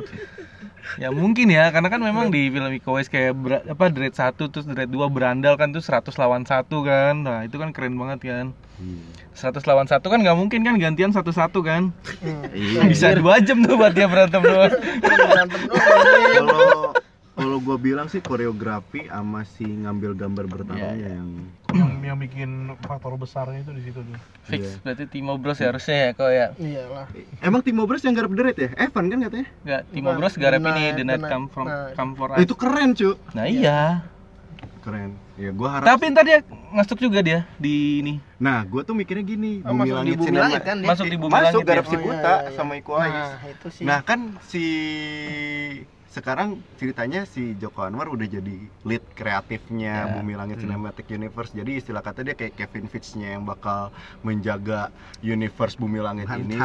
[0.95, 4.47] ya mungkin ya karena kan memang di film Iko Uwais kayak ber- apa Dread 1
[4.47, 7.15] terus Dread 2 berandal kan tuh 100 lawan 1 kan.
[7.17, 8.55] Nah, itu kan keren banget kan.
[9.33, 11.91] 100 lawan 1 kan nggak mungkin kan gantian satu-satu kan.
[12.51, 14.71] iya Bisa dua jam tuh buat dia berantem doang.
[16.33, 16.91] kalau
[17.35, 21.29] kalau gue bilang sih koreografi sama si ngambil gambar bertarungnya yang
[21.69, 22.49] yang yang bikin
[22.79, 24.15] faktor besarnya itu di situ tuh.
[24.45, 24.71] Fix Iya.
[24.81, 26.47] berarti Timo Bros ya harusnya ya kok ya.
[26.55, 27.05] Iyalah.
[27.41, 30.59] emang Timo Bros yang garap Raid ya Evan kan katanya Enggak, Timo Bukan, Bros garap
[30.59, 31.93] The ini Night- The Night Come From Night.
[31.93, 32.37] Come For Us.
[32.39, 33.79] itu keren cu Nah iya.
[34.85, 38.13] Keren ya gue harap Tapi ntar dia masuk juga dia di ini.
[38.37, 40.87] nah gue tuh mikirnya gini Oh, Bumi masuk di Langit Bumi Cinema Langit kan dia?
[40.87, 41.89] Masuk di Bumi masuk Langit garap ya.
[41.89, 42.51] si Oh, iya, Buta iya, iya.
[42.53, 43.83] sama Iko Uwais Nah, itu sih.
[43.83, 44.63] Nah kan si
[46.07, 50.11] sekarang ceritanya si Joko Anwar udah jadi lead kreatifnya Ya.
[50.13, 51.51] Bumi Langit Cinematic Universe.
[51.51, 56.55] Jadi istilah kata dia kayak Kevin Feige-nya yang bakal menjaga universe Bumi Langit ini.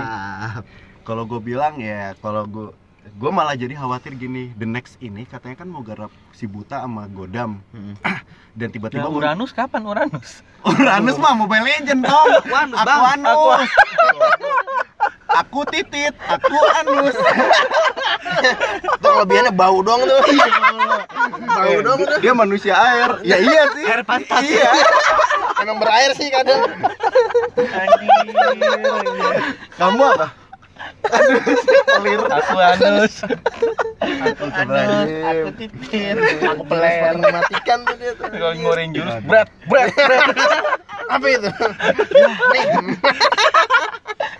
[1.02, 2.68] Kalau gue bilang ya kalau gue
[3.00, 7.08] gue malah jadi khawatir gini the next ini katanya kan mau garap si buta sama
[7.08, 7.60] godam.
[8.58, 9.82] Dan Ya, tiba-tiba mau- Uranus kapan?
[9.86, 10.42] Uranus?
[10.70, 12.28] Uranus mah Mobile Legend dong
[12.60, 13.60] Anus, aku anus.
[15.30, 16.14] Aku titit.
[16.26, 17.14] Aku anus.
[18.98, 20.20] Itu kelebihannya bau doang tuh.
[21.46, 22.18] bau doang tuh.
[22.18, 23.10] dia manusia air.
[23.22, 23.62] Ya iya.
[23.70, 23.84] sih.
[23.86, 24.42] Air pantat.
[24.42, 24.70] iya.
[25.62, 26.66] Emang berair sih kadang.
[29.78, 30.26] kamu apa
[31.10, 33.14] Aku Anus.
[34.00, 36.16] Aku titit.
[36.44, 37.16] Aku peler.
[37.18, 38.30] Matikan tuh dia tuh.
[38.30, 40.28] Kalau ngorin jurus berat, berat, berat.
[41.10, 41.50] Apa itu?
[42.54, 42.66] Nih.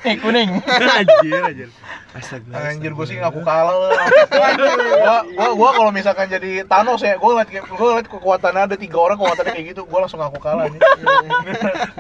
[0.01, 0.51] Eh kuning.
[0.98, 1.68] anjir anjir
[2.51, 3.92] Anjir gue sih ngaku kalah lah.
[4.26, 8.98] gua gua, gua kalau misalkan jadi Thanos ya, gua liat gua liat kekuatannya ada tiga
[8.98, 10.80] orang kekuatannya kayak gitu, gua langsung ngaku kalah nih.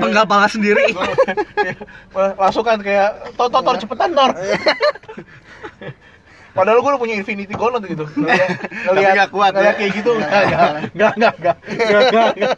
[0.00, 0.96] Penggal pala sendiri.
[2.10, 4.32] Gua- langsung kan kayak Tor Tor Tor cepetan Tor.
[6.50, 8.10] Padahal gue udah punya Infinity Gauntlet gitu.
[8.10, 8.50] Ngeliat,
[8.90, 9.78] ngeliat, nggak kuat, ngeliat ya?
[9.78, 10.10] kayak gitu.
[10.18, 11.56] Enggak, enggak, enggak, enggak, enggak,
[12.10, 12.54] enggak, enggak.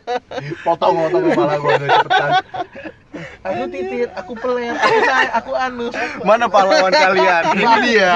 [0.65, 2.31] Potong, potong kepala gue udah cepetan.
[3.43, 5.95] Aku titit, aku peler, aku say, aku anus.
[6.23, 8.15] mana pahlawan kalian ini dia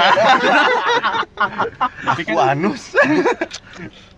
[2.07, 2.95] Tapi aku kan anus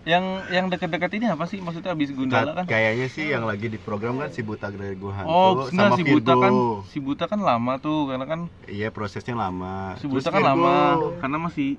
[0.05, 1.59] yang yang dekat-dekat ini apa sih?
[1.59, 2.65] Maksudnya habis Gundala kan?
[2.65, 6.03] kayaknya sih yang lagi di program kan si buta dari gua hantu Oh, sama si
[6.05, 6.53] Buta kan
[6.87, 10.49] si Buta kan lama tuh karena kan iya prosesnya lama si Terus Buta kan Virgo,
[10.55, 10.75] lama
[11.19, 11.69] karena masih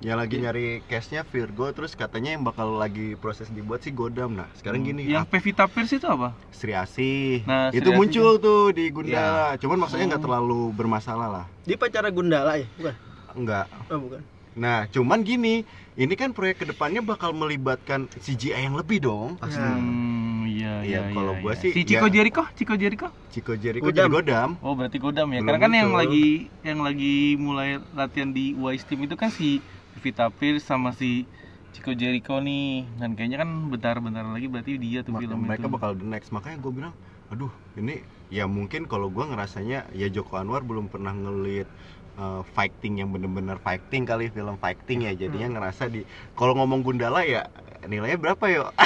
[0.00, 4.50] yang lagi nyari cashnya Virgo terus katanya yang bakal lagi proses dibuat si Godam nah
[4.52, 6.34] sekarang gini yang ah, Pevita Pierce itu apa?
[6.50, 10.26] Sri Asih Nah, itu Sri Asih muncul tuh di Gundala cuman maksudnya nggak Oh.
[10.26, 12.66] terlalu bermasalah lah Dia pacara Gundala ya?
[12.74, 12.94] Bukan.
[13.34, 14.20] enggak Oh, bukan.
[14.52, 15.62] nah cuman gini
[15.94, 21.00] ini kan proyek ke depannya bakal melibatkan CGI yang lebih dong pasti Hmm, iya Iya,
[21.00, 21.00] iya.
[21.10, 21.60] kalau iya, gua iya.
[21.60, 23.08] sih, si Chico ya- Jericho, Chico Jericho.
[23.28, 23.98] Chico Jericho Godam.
[24.00, 25.40] jadi Godam Oh, berarti Godam ya.
[25.40, 26.00] Belum Karena kan yang muncul.
[26.04, 26.26] lagi
[26.62, 29.58] yang lagi mulai latihan di Wise Team itu kan si
[30.00, 31.26] Vita Pierce sama si
[31.70, 32.86] Chico Jericho nih.
[32.96, 35.72] Dan kayaknya kan bentar-bentar lagi berarti dia tuh film mereka itu.
[35.72, 36.94] bakal the next makanya gue bilang
[37.28, 41.66] aduh ini ya mungkin kalau gue ngerasanya ya Joko Anwar belum pernah ngelit
[42.14, 47.24] eh, fighting yang bener-bener fighting kali film fighting ya jadinya ngerasa di kalau ngomong Gundala
[47.24, 47.48] ya
[47.84, 48.70] nilainya berapa yuk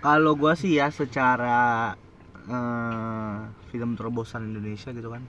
[0.00, 1.92] Kalau gua sih ya secara
[2.48, 3.36] eh,
[3.68, 5.22] film terobosan Indonesia gitu kan.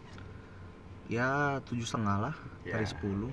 [1.05, 2.77] Ya tujuh setengah lah Ya.
[2.77, 3.27] dari 10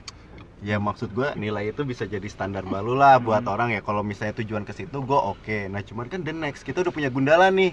[0.58, 3.54] ya maksud gua nilai itu bisa jadi standar baru lah buat Hmm.
[3.54, 3.80] orang ya.
[3.80, 5.70] Kalau misalnya tujuan ke situ gua oke.
[5.70, 7.72] Nah cuman kan the next kita udah punya Gundala nih.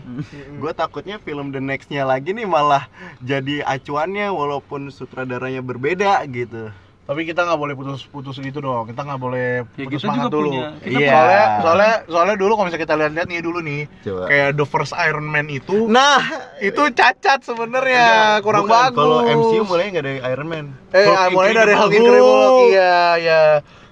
[0.61, 2.88] Gue takutnya film the nextnya lagi nih malah
[3.19, 6.69] jadi acuannya walaupun sutradaranya berbeda gitu
[7.06, 8.89] Tapi kita nggak boleh putus-putus gitu dong.
[8.89, 10.58] Kita nggak boleh Ya, putus semangat dulu.
[10.82, 11.14] Iya.
[11.14, 14.24] Soalnya, soalnya, soalnya dulu kalau misalnya kita lihat-lihat nih dulu nih, Coba.
[14.26, 16.18] kayak the first Iron Man itu, nah
[16.58, 18.06] itu cacat sebenarnya,
[18.41, 18.97] kurang Bukan, bagus.
[18.97, 21.93] kalau MCU mulai nggak dari Iron Man Eh, Hulk mulai dari Hulk Hulk.
[21.93, 23.41] Incredible Hulk, iya, iya.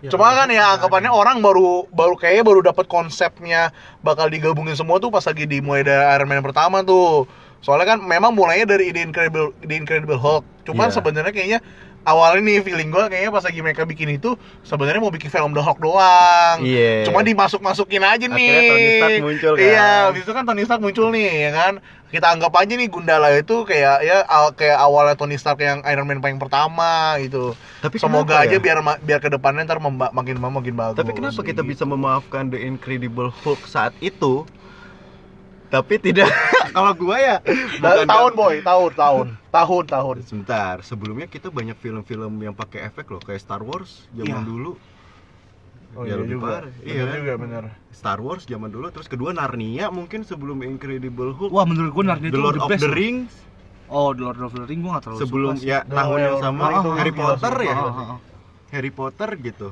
[0.04, 5.08] Cuma kan ya anggapannya orang baru baru kayaknya baru dapat konsepnya bakal digabungin semua tuh
[5.08, 7.30] pas lagi dimulai dari Iron Man yang pertama tuh.
[7.62, 10.44] Soalnya kan memang mulainya dari The Incredible The Incredible Hulk.
[10.66, 10.96] Cuman Iya.
[10.98, 11.60] sebenarnya kayaknya
[12.04, 14.36] awalnya nih feeling gue kayaknya pas lagi mereka bikin itu
[14.68, 16.58] sebenarnya mau bikin film The Hulk doang.
[16.64, 17.08] Iya.
[17.08, 18.52] Cuma dimasuk-masukin aja nih.
[18.52, 19.64] Akhirnya Tony Stark muncul, kan?
[19.64, 21.74] Iya, habis itu kan Tony Stark muncul nih, ya kan.
[22.14, 24.22] Kita anggap aja nih Gundala itu kayak ya
[24.54, 27.58] kayak awalnya Tony Stark yang Iron Man paling pertama gitu.
[27.82, 28.62] Tapi Semoga aja ya?
[28.62, 31.00] biar biar ke depannya ntar memba- makin makin bagus.
[31.02, 31.72] Tapi kenapa kita gitu.
[31.74, 34.46] bisa memaafkan The Incredible Hulk saat itu?
[35.74, 36.30] Tapi tidak
[36.76, 40.16] kalau gua ya bukan- tahun boy, tahun, tahun, tahun, tahun.
[40.22, 44.46] Sebentar, sebelumnya kita banyak film-film yang pakai efek loh, kayak Star Wars zaman Iya.
[44.46, 44.72] dulu.
[45.94, 46.46] Oh Ya, iya lebih juga.
[46.62, 46.74] parah.
[46.80, 47.16] Iya Iya kan?
[47.16, 47.64] juga benar.
[47.90, 51.50] Star Wars zaman dulu, terus kedua Narnia mungkin sebelum Incredible Hulk.
[51.50, 52.92] Wah menurut gua Narnia The itu Lord the of best the.
[52.92, 53.34] Rings
[53.88, 55.70] Oh The Lord of the Ring gua gak terlalu sebelum suka sih.
[55.70, 57.76] ya tahun yang Lord of sama the Rings Harry Potter ya.
[58.72, 59.68] Harry Potter gitu.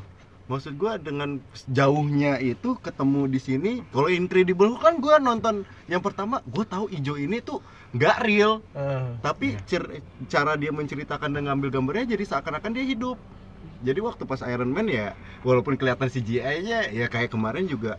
[0.45, 3.71] Maksud gua dengan jauhnya itu ketemu di sini.
[3.87, 7.61] Kalau Incredible kan gua nonton yang pertama, gua tahu ijo ini tuh
[7.91, 13.19] nggak real, Eh, tapi cer- cara dia menceritakan dan ngambil gambarnya jadi seakan-akan dia hidup.
[13.79, 17.97] Jadi waktu pas Iron Man ya, walaupun kelihatan CGI-nya ya kayak kemarin juga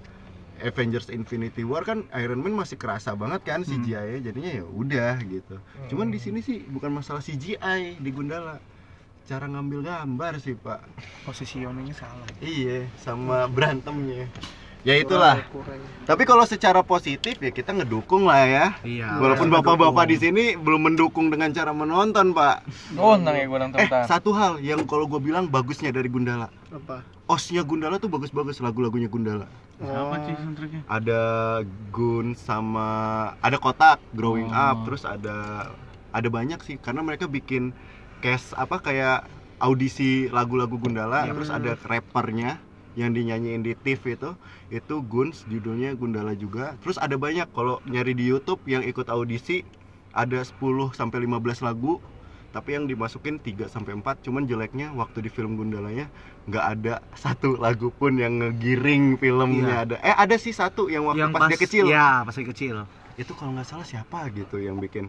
[0.59, 5.59] Avengers Infinity War kan Iron Man masih kerasa banget kan CGI-nya jadinya ya udah gitu.
[5.88, 8.62] Cuman di sini sih bukan masalah CGI di Gundala.
[9.22, 10.82] Cara ngambil gambar sih, Pak.
[11.22, 14.26] Positioningnya salah Iya, sama berantemnya.
[14.82, 15.38] Ya itulah.
[16.10, 18.66] Tapi kalau secara positif ya kita ngedukung lah ya.
[18.82, 22.66] Iya Walaupun bapak-bapak di sini belum mendukung dengan cara menonton, Pak.
[22.98, 26.50] Oh, nang ya gue nonton Eh, satu hal yang kalau gue bilang bagusnya dari Gundala.
[26.74, 27.06] Apa?
[27.30, 29.46] Osnya Gundala tuh bagus-bagus lagu-lagunya Gundala.
[29.78, 30.82] Apa sih soundtracknya?
[30.90, 31.22] Ada
[31.94, 32.86] Gun sama
[33.38, 34.66] ada kotak Growing Oh.
[34.66, 35.70] Up, terus ada
[36.10, 37.70] ada banyak sih karena mereka bikin
[38.22, 39.26] cast apa kayak
[39.58, 42.62] audisi lagu-lagu Gundala, terus ada rappernya
[42.94, 44.36] yang dinyanyiin di TV itu
[44.70, 46.78] itu Guns judulnya Gundala juga.
[46.80, 49.66] Terus ada banyak kalau nyari di YouTube yang ikut audisi
[50.12, 50.60] ada 10
[50.92, 51.98] sampai 15 lagu
[52.52, 56.12] tapi yang dimasukin 3 sampai 4 cuman jeleknya waktu di film Gundalanya
[56.44, 59.88] nggak ada satu lagu pun yang ngegiring filmnya.
[59.88, 61.84] Ada eh ada sih satu yang waktu pas, dia kecil.
[61.88, 62.76] Iya pas dia kecil.
[63.16, 65.08] Itu kalau nggak salah siapa gitu yang bikin.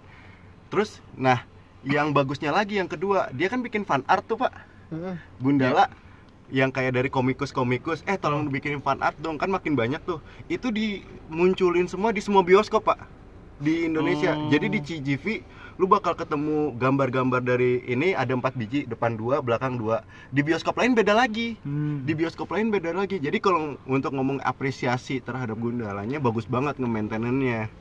[0.71, 1.43] Terus nah
[1.83, 4.53] yang bagusnya lagi yang kedua dia kan bikin fan art tuh pak.
[5.39, 5.89] Gundala
[6.53, 10.23] yang kayak dari komikus-komikus eh tolong bikinin fan art dong kan makin banyak tuh.
[10.47, 12.99] Itu dimunculin semua di semua bioskop pak
[13.61, 14.35] di Indonesia.
[14.35, 14.49] Oh.
[14.51, 15.25] jadi di CGV
[15.81, 20.05] lu bakal ketemu gambar-gambar dari ini ada empat biji depan dua belakang dua.
[20.29, 21.57] Di bioskop lain beda lagi.
[21.65, 22.05] Hmm.
[22.05, 23.17] di bioskop lain beda lagi.
[23.17, 27.71] Jadi kalau untuk ngomong apresiasi terhadap Gundalanya bagus banget nge-maintainannya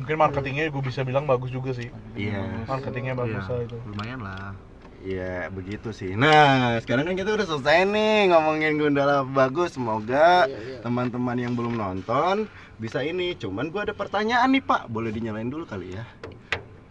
[0.00, 1.92] mungkin marketingnya gue bisa bilang bagus juga sih.
[2.14, 3.76] iya Marketingnya bagus Iya, lah itu.
[3.84, 4.52] lumayan lah
[5.00, 6.12] Iya begitu sih.
[6.12, 9.72] Nah sekarang kan kita udah selesai nih ngomongin Gundala bagus.
[9.72, 10.44] Semoga
[10.80, 12.44] teman-teman yang belum nonton
[12.76, 13.32] bisa ini.
[13.32, 14.92] Cuman gua ada pertanyaan nih Pak.
[14.92, 16.04] Boleh dinyalain dulu kali ya.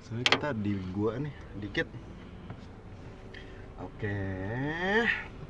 [0.01, 1.85] Soalnya kita di gua nih dikit.
[3.77, 4.17] Oke.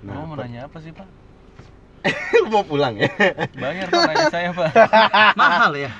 [0.03, 1.07] Nah, mau nanya apa sih, Pak?
[2.51, 3.07] mau pulang ya?
[3.55, 4.72] Bayar Pak nanya saya, Pak.
[5.39, 5.91] mahal ya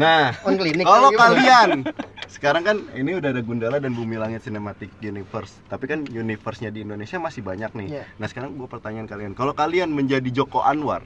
[0.00, 0.84] Nah, On klinik.
[0.84, 1.84] kalau kalian.
[2.34, 5.58] Sekarang kan ini udah ada Gundala dan Bumi Langit Cinematic Universe.
[5.66, 7.88] Tapi kan universe-nya di Indonesia masih banyak nih.
[8.00, 8.04] Iya.
[8.16, 9.34] nah sekarang gua pertanyaan kalian.
[9.34, 11.02] Kalau kalian menjadi Joko Anwar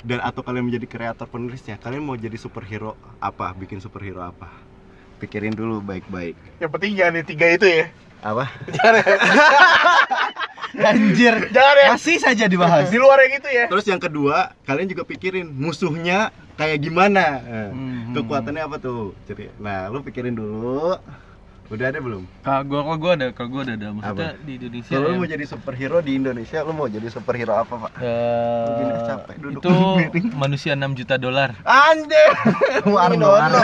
[0.00, 3.52] dan atau kalian menjadi kreator penulisnya kalian mau jadi superhero apa?
[3.52, 4.48] Bikin superhero apa?
[5.20, 6.38] Pikirin dulu baik-baik.
[6.62, 7.84] Yang penting jangan nih tiga itu ya.
[8.24, 8.44] apa?
[10.70, 11.50] Anjir.
[11.50, 11.88] Jangan ya.
[11.92, 12.88] masih saja dibahas.
[12.88, 13.66] Di luar yang itu ya.
[13.66, 16.30] terus yang kedua kalian juga pikirin musuhnya
[16.60, 18.12] kayak gimana Nah, Hmm.
[18.12, 21.00] kekuatannya apa tuh jadi nah lu pikirin dulu
[21.66, 23.88] udah ada belum Kalau gua kalau gua ada, kalau gua ada, ada.
[23.92, 24.42] Maksudnya Apa?
[24.42, 27.74] di Indonesia Kalau lu ya, mau jadi superhero di Indonesia, lu mau jadi superhero apa,
[27.78, 27.92] Pak?
[27.96, 29.70] eh, Mungkin capek duduk itu
[30.02, 30.26] miring.
[30.34, 31.54] manusia 6 juta dolar.
[31.62, 32.30] Anjir.
[32.90, 33.28] Warno.
[33.30, 33.62] Warno.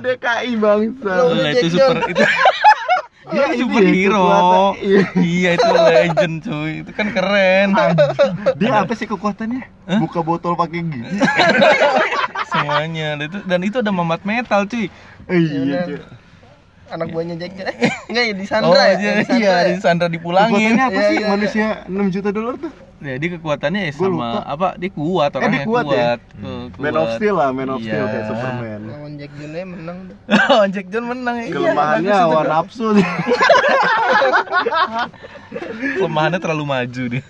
[0.00, 1.12] DKI bangsa.
[1.20, 2.24] Lu- Lah, itu super itu
[3.28, 4.24] Iya, ini superhero.
[4.24, 4.64] kekuatan.
[4.80, 5.02] Iya.
[5.14, 6.72] Iya itu legend cuy.
[6.80, 7.68] Itu kan keren.
[8.56, 9.62] Dia apa sih kekuatannya?
[9.98, 11.00] Buka botol pakai gigi.
[12.50, 13.08] Semuanya.
[13.14, 14.88] Dan itu dan itu ada mamat metal cuy.
[15.26, 15.78] Iya.
[15.84, 15.98] cuy.
[16.88, 17.76] Anak buahnya Jack Jack.
[18.08, 18.96] Enggak ya di Oh Sandra ya.
[18.96, 19.68] iya, di Sandra iya, ya.
[19.68, 20.72] di Sandra dipulangin.
[20.72, 21.16] Kekuatannya apa Iya, sih?
[21.18, 22.72] iya, Manusia 6 juta dolar tuh.
[22.98, 24.40] Jadi kekuatannya ya sama lupa.
[24.42, 24.68] apa?
[24.74, 26.10] Dia kuat orangnya dia kuat ya?
[26.18, 27.14] Tuh, Man of kuat.
[27.14, 27.86] Steel lah, Man of Iya.
[27.86, 28.80] Steel kayak Superman.
[28.84, 29.98] Lawan Jack June menang.
[30.28, 31.46] Oh, Jack John menang ya.
[31.48, 32.86] Kelemahannya hawa nafsu.
[35.94, 37.22] Kelemahannya terlalu maju nih.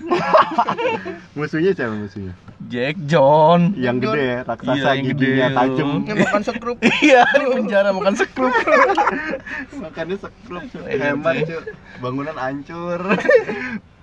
[1.37, 2.33] musuhnya siapa musuhnya?
[2.67, 3.77] Jack John.
[3.77, 5.57] Yang gede ya, raksasa Iya, yang giginya gede.
[5.57, 5.91] tajam.
[6.03, 6.77] Yang makan sekrup.
[6.83, 8.53] Iya, di penjara makan sekrup.
[9.75, 10.63] Makannya sekrup.
[10.83, 11.61] Iya, hemat cuy.
[12.01, 13.01] Bangunan hancur.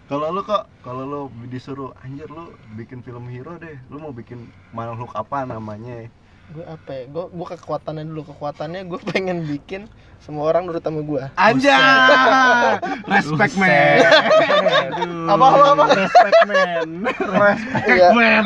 [0.05, 4.45] Kalau lu kok, kalau lu disuruh anjir lu bikin film hero deh, lu mau bikin
[4.69, 6.09] makhluk apa namanya?
[6.45, 9.89] gue apa ya gue gue kekuatannya dulu kekuatannya gue pengen bikin
[10.21, 11.73] semua orang nurut sama gue Anjay!
[13.09, 13.97] Respect man.
[15.25, 16.87] apa apa apa Respect man.
[17.01, 18.09] Respect Iya.
[18.13, 18.45] man.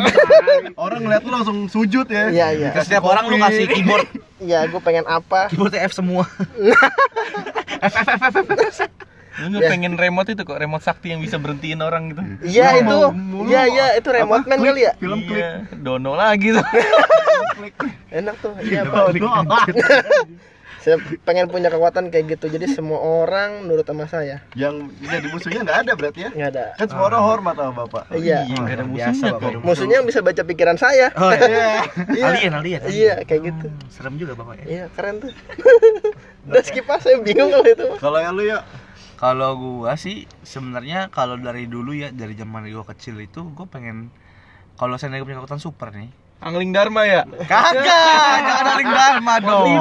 [0.80, 2.32] Orang ngeliat lu langsung sujud ya.
[2.32, 4.08] iya iya Ke setiap orang lu kasih keyboard
[4.40, 6.24] iya gue pengen apa keyboard F semua
[9.40, 12.22] Lu nggak pengen remote itu kok, remote sakti yang bisa berhentiin orang gitu.
[12.44, 12.98] iya Lu itu
[13.48, 14.50] iya iya itu remote Apa?
[14.50, 15.38] man Klik, kali ya Film klik.
[15.38, 16.66] Iya, Dono lagi tuh.
[18.20, 19.06] enak tuh iya Pak.
[20.80, 25.60] saya pengen punya kekuatan kayak gitu jadi semua orang nurut sama saya Yang jadi musuhnya
[25.62, 26.30] nggak ada berarti ya?
[26.32, 28.04] nggak ada Kan semua orang hormat sama bapak.
[28.16, 29.50] iya Nggak ada biasa, musuhnya Bapak.
[29.52, 29.64] kok.
[29.68, 31.70] musuhnya yang bisa baca pikiran saya oh iya
[32.16, 35.32] iya alien alien iya kayak gitu serem juga bapak ya iya keren tuh
[36.48, 37.88] udah skip saya bingung kalau itu.
[38.00, 38.64] Kalau yang lu ya,
[39.20, 44.16] Kalau gua sih sebenarnya kalau dari dulu ya dari zaman gua kecil itu gua pengen
[44.80, 46.08] kalau saya punya kekuatan super nih.
[46.40, 47.28] Angling Dharma ya?
[47.28, 47.84] Kagak,
[48.48, 49.76] jangan ada link dharma dong.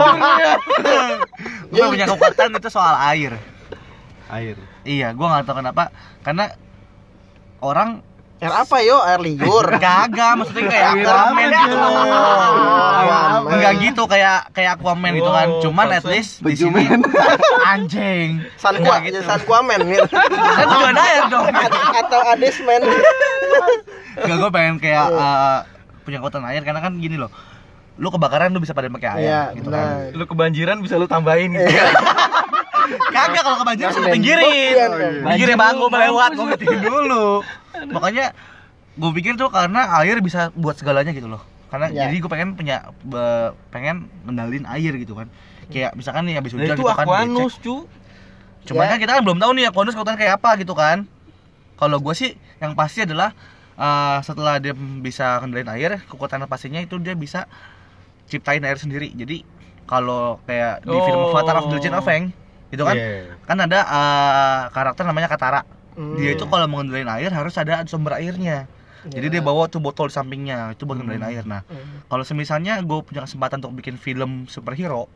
[1.71, 3.39] gua punya kekuatan itu soal air.
[4.27, 4.59] air.
[4.83, 5.95] Iya, gua nggak tahu kenapa
[6.27, 6.59] karena
[7.63, 8.03] orang
[8.39, 11.77] air apa yo air liur kagak maksudnya kayak Aquaman gitu.
[11.77, 13.51] Aquaman.
[13.51, 15.49] Enggak gitu kayak kayak Aquaman gitu kan.
[15.59, 16.87] Cuman at least di sini
[17.75, 18.47] anjing.
[18.47, 19.19] Enggak gitu.
[19.27, 20.07] Sankuamen gitu.
[20.59, 21.47] Kan juga ada air dong.
[21.99, 22.83] Atau Adesman.
[24.23, 25.59] Enggak gue pengen kayak eh,
[26.07, 27.35] punya kekuatan air karena kan gini loh.
[27.99, 30.15] Lu kebakaran lu bisa pada pakai air Iya, gitu kan.
[30.15, 31.67] Lu kebanjiran bisa lu tambahin gitu.
[33.09, 34.41] Kagak kalau kebanjiran suruh pinggirin.
[34.41, 35.23] main book, ya.
[35.27, 37.27] Pinggirin bang gue melewat, gue ngertiin dulu.
[37.91, 38.27] Makanya
[38.95, 41.41] gue pikir tuh karena air bisa buat segalanya gitu loh.
[41.69, 42.07] Karena Ya.
[42.07, 45.29] jadi gue pengen punya be- pengen mendalin air gitu kan.
[45.69, 46.97] Kayak misalkan nih habis Nah, hujan itu gitu kan.
[46.99, 47.63] Aquanus, becek.
[47.63, 47.77] cu.
[48.65, 48.89] Cuman Ya.
[48.89, 51.05] kan kita kan belum tahu nih Aquanus kekuatan kayak apa gitu kan.
[51.75, 53.33] Kalau gue sih yang pasti adalah
[53.75, 57.47] eh, setelah dia bisa kendaliin air, kekuatan pastinya itu dia bisa
[58.27, 59.13] ciptain air sendiri.
[59.13, 59.47] Jadi
[59.85, 61.31] kalau kayak di film Oh.
[61.31, 62.35] Avatar of the Legend of Aang
[62.69, 63.35] itu kan Iya.
[63.43, 65.61] kan ada eh, karakter namanya Katara.
[65.95, 66.15] Hmm.
[66.15, 68.69] Dia itu kalau mau ngendaliin air harus ada sumber airnya.
[69.03, 71.43] Jadi dia bawa tuh botol di sampingnya itu buat ngendaliin air.
[71.43, 72.05] Nah, Hmm.
[72.07, 75.07] kalau semisalnya gue punya kesempatan untuk bikin film superhero,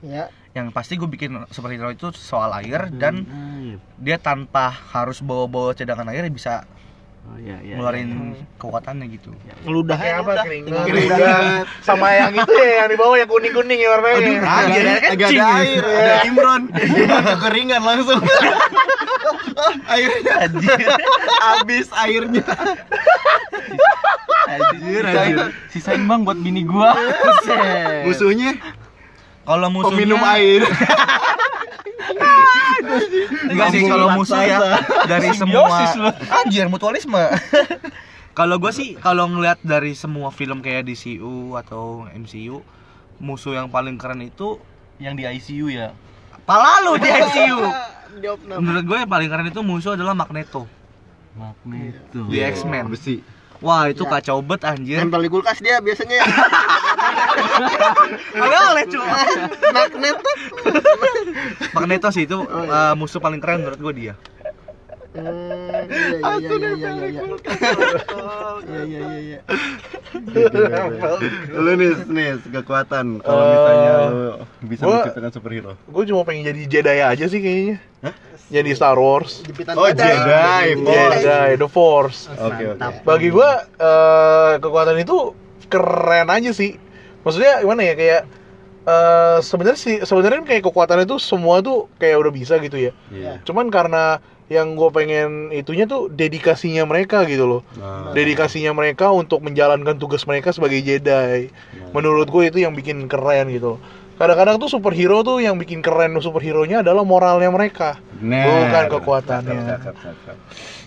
[0.00, 0.26] Ya.
[0.52, 3.22] yang pasti gue bikin superhero itu soal air dan
[3.96, 6.66] dia tanpa harus bawa-bawa cadangan air bisa
[7.26, 9.34] Oh, iya, iya, ngeluarin kekuatannya gitu.
[9.66, 10.84] Ngeludah Kayak apa keringat?
[10.86, 11.64] Keringat.
[11.86, 14.16] Sama yang itu ya yang di bawah yang kuning-kuning ya warnanya.
[14.16, 16.62] Aduh, agak, iya, ada, kan agak ada air, ada Imron,
[17.34, 18.20] kekeringan langsung.
[19.94, 20.34] airnya
[21.42, 22.46] habis airnya.
[24.46, 25.38] Anjir, anjir.
[25.74, 26.94] Sisain bang buat bini gua.
[28.06, 28.54] Musuhnya
[29.42, 30.62] Kalau musuhnya peminum air.
[33.50, 34.58] Enggak sih kalau musuh ya
[35.08, 35.64] dari semua
[36.44, 37.18] anjir mutualisme.
[38.38, 42.60] kalau gue sih kalau ngelihat dari semua film kayak DCU atau MCU
[43.16, 44.60] musuh yang paling keren itu
[45.00, 45.88] Yang di ICU ya.
[46.44, 47.58] pala lu di ICU.
[48.64, 50.64] Menurut gue yang paling keren itu musuh adalah Magneto
[51.36, 52.24] Magneto.
[52.32, 52.88] di X-Men.
[52.88, 53.20] Besi.
[53.64, 54.10] Wah, itu Ya.
[54.20, 55.00] kacau bet anjir.
[55.00, 56.20] Nempel di kulkas dia biasanya.
[58.36, 59.18] Agak oleh cuma.
[59.72, 60.36] Magnet tuh.
[61.72, 64.14] Magneto sih itu uh, musuh paling keren menurut gue dia.
[65.16, 67.22] Hmm, iya iya iya iya iya iya.
[68.66, 69.38] Iya iya iya iya.
[71.52, 74.26] Lu nih, nih kekuatan kalau Eh, misalnya lu
[74.66, 75.72] bisa menciptakan superhero.
[75.88, 77.76] Gue cuma pengen jadi Jedi aja sih kayaknya.
[78.46, 79.42] Jadi Star Wars.
[79.74, 79.90] Oh.
[79.90, 80.78] Jedi.
[80.78, 82.30] Jedi, The Force.
[82.30, 83.02] Oke, oke.
[83.02, 83.50] Bagi gue
[83.80, 85.34] eh, kekuatan itu
[85.66, 86.78] keren aja sih.
[87.26, 88.22] Maksudnya gimana ya kayak
[88.86, 92.92] eh sebenarnya sih sebenarnya kayak kekuatan itu semua tuh kayak udah bisa gitu ya.
[93.10, 93.42] Iya.
[93.42, 97.62] Cuman karena yang gue pengen itunya tuh dedikasinya mereka gitu loh.
[97.74, 101.50] Nah, Dedikasinya mereka untuk menjalankan tugas mereka sebagai Jedi.
[101.90, 103.80] Menurut gue itu yang bikin keren gitu loh.
[104.16, 109.60] kadang-kadang tuh superhero tuh yang bikin keren superhero-nya adalah moralnya mereka Nah, bukan kekuatannya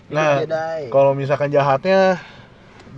[0.09, 0.41] nah
[0.89, 2.17] kalau misalkan jahatnya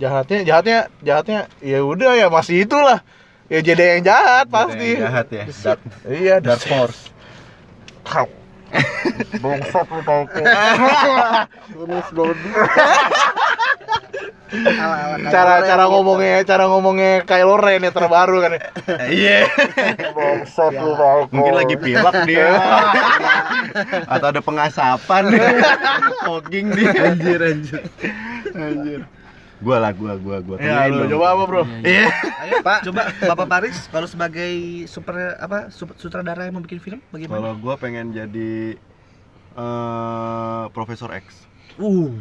[0.00, 3.04] jahatnya jahatnya jahatnya ya udah ya masih itulah
[3.52, 4.96] ya jadi yang jahat pasti.
[4.96, 5.44] Yang jahat ya.
[5.44, 7.12] Dark, iya Dark Force.
[8.08, 8.28] Kau.
[9.44, 10.40] Bangsat lu tau kok.
[15.32, 18.60] cara cara ngomongnya cara ngomongnya Kylo Ren ya terbaru kan ya.
[19.12, 19.38] iya.
[20.16, 21.36] Bangsat lu tau kok.
[21.36, 22.48] mungkin lagi pilek dia.
[24.08, 25.36] Atau ada pengasapan.
[26.24, 27.12] Fogging dia.
[27.12, 27.80] Anjir anjir.
[28.56, 29.04] Anjir
[29.62, 31.10] gua lah gua gua gua Ya, Tanyain lu dong.
[31.12, 31.62] coba apa, Bro?
[31.82, 32.06] iya
[32.42, 34.52] Ayo Pak, coba Bapak Paris kalau sebagai
[34.84, 37.38] super apa sutradara yang membuat film bagaimana?
[37.38, 38.74] kalau gua pengen jadi
[39.52, 42.20] eh Profesor X Uh,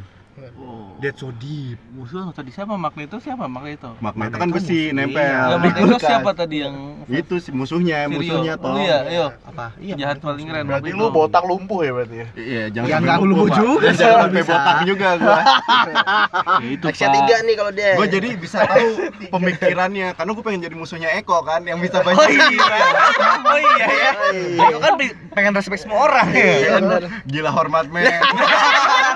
[0.53, 0.97] Oh.
[0.97, 1.77] that's so deep.
[1.91, 2.73] Musuh tadi siapa?
[2.73, 3.93] Magneto siapa Magneto?
[3.97, 4.95] Magneto kan besi musuh.
[4.95, 6.75] nempel Ya, Magneto siapa tadi yang
[7.05, 8.15] itu sih musuhnya Sirio?
[8.15, 9.25] musuhnya Oh toh iya, ayo.
[9.43, 9.65] Apa?
[9.77, 9.95] Iya.
[9.97, 10.65] Jahat paling keren.
[10.65, 11.01] Berarti Magneto.
[11.01, 12.27] lu botak lumpuh ya berarti ya?
[12.35, 15.39] iya jangan Ya, sampai nggak lumpuh, juga, jangan sampai botak juga gua
[16.57, 17.15] Ya, itu Action Pak.
[17.17, 17.91] tiga nih kalau dia.
[17.93, 18.87] gua jadi bisa tahu
[19.29, 22.65] pemikirannya karena gua pengen jadi musuhnya Eko kan yang bisa banyak Oh iya.
[23.45, 24.11] Oh iya ya.
[24.63, 26.53] Aku kan pe- pengen respect semua orang ya.
[26.57, 26.73] Iya,
[27.25, 28.07] Gila hormat men.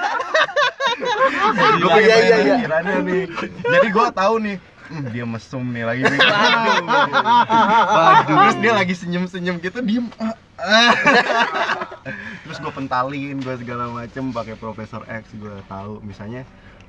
[1.76, 2.56] gue pengen Iya, iya, iya.
[2.60, 3.24] pikirannya nih.
[3.64, 4.58] Jadi gue tahu nih.
[4.86, 6.20] Hmm, dia mesum nih lagi nih.
[7.90, 8.38] Waduh.
[8.38, 10.06] Terus dia lagi senyum-senyum gitu diem.
[12.46, 16.46] Terus gue pentalin gue segala macem pakai Profesor X gue tahu misalnya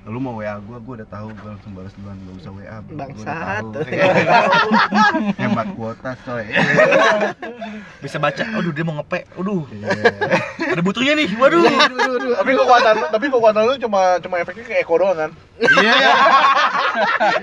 [0.07, 2.95] lu mau WA gue, gue udah tahu gue langsung balas duluan gak usah WA bro.
[2.95, 3.65] Bangsat.
[5.43, 6.47] hemat kuota coy
[8.07, 8.43] Bisa baca.
[8.55, 9.27] Aduh dia mau ngepe.
[9.35, 9.67] Aduh.
[9.67, 9.91] Iya.
[10.79, 11.29] Ada butuhnya nih.
[11.35, 11.67] Waduh.
[12.39, 15.31] Tapi kekuatan tapi kekuatan lu cuma cuma efeknya kayak Eko doang kan?
[15.59, 16.11] Iya.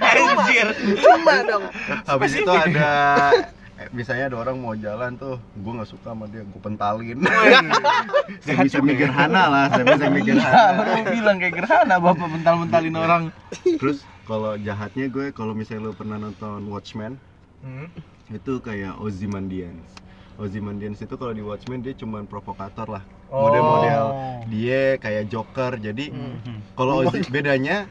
[0.15, 0.67] Anjir.
[1.03, 1.63] Cuma dong.
[2.07, 2.91] Habis itu ada
[3.93, 7.21] misalnya ada orang mau jalan tuh, gue nggak suka sama dia, gue pentalin.
[8.43, 10.73] saya bisa mikir hana lah, saya bisa mikir hana.
[10.75, 13.23] Baru bilang kayak gerhana bapak mental-mentalin orang.
[13.63, 17.15] Terus kalau jahatnya gue, kalau misalnya lo pernah nonton Watchmen,
[17.63, 17.87] Hmm.
[18.27, 19.71] itu kayak Ozymandias.
[20.35, 23.47] Ozymandias itu kalau di Watchmen dia cuman provokator lah, Oh.
[23.47, 24.05] model-model
[24.51, 25.79] dia kayak Joker.
[25.79, 26.11] Jadi
[26.75, 27.87] kalau Ozy, bedanya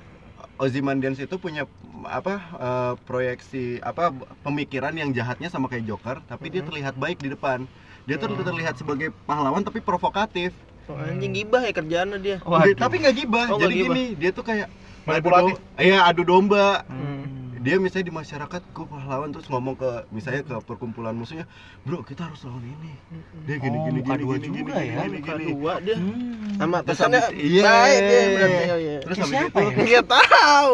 [0.60, 1.64] Ozymandias itu punya
[2.06, 4.12] apa eh, proyeksi apa
[4.44, 7.64] pemikiran yang jahatnya sama kayak Joker, tapi dia terlihat baik di depan.
[8.04, 10.50] Dia tuh terlihat sebagai pahlawan tapi provokatif.
[10.90, 12.36] Oh, anjing gibah ya kerjaannya dia.
[12.42, 13.46] Dia- tapi nggak gibah.
[13.54, 13.94] Oh, Jadi gibah.
[13.94, 15.54] gini, dia tuh kayak adu Manipulatif.
[15.58, 15.78] domba.
[15.78, 16.66] Iya, adu domba.
[16.90, 17.22] Hmm.
[17.62, 21.46] Dia misalnya di masyarakat gue pahlawan terus ngomong ke misalnya ke perkumpulan musuhnya,
[21.80, 22.92] "Bro, kita harus lawan ini."
[23.46, 25.44] Dia gini Oh, gini gini dua gini juga gini, ya, gini, gini.
[25.48, 25.96] dua dia.
[26.52, 27.76] Sama Terus habis- iya.
[27.94, 28.98] dia.
[29.00, 29.60] Terus habis itu?
[29.62, 30.72] Nggak tahu.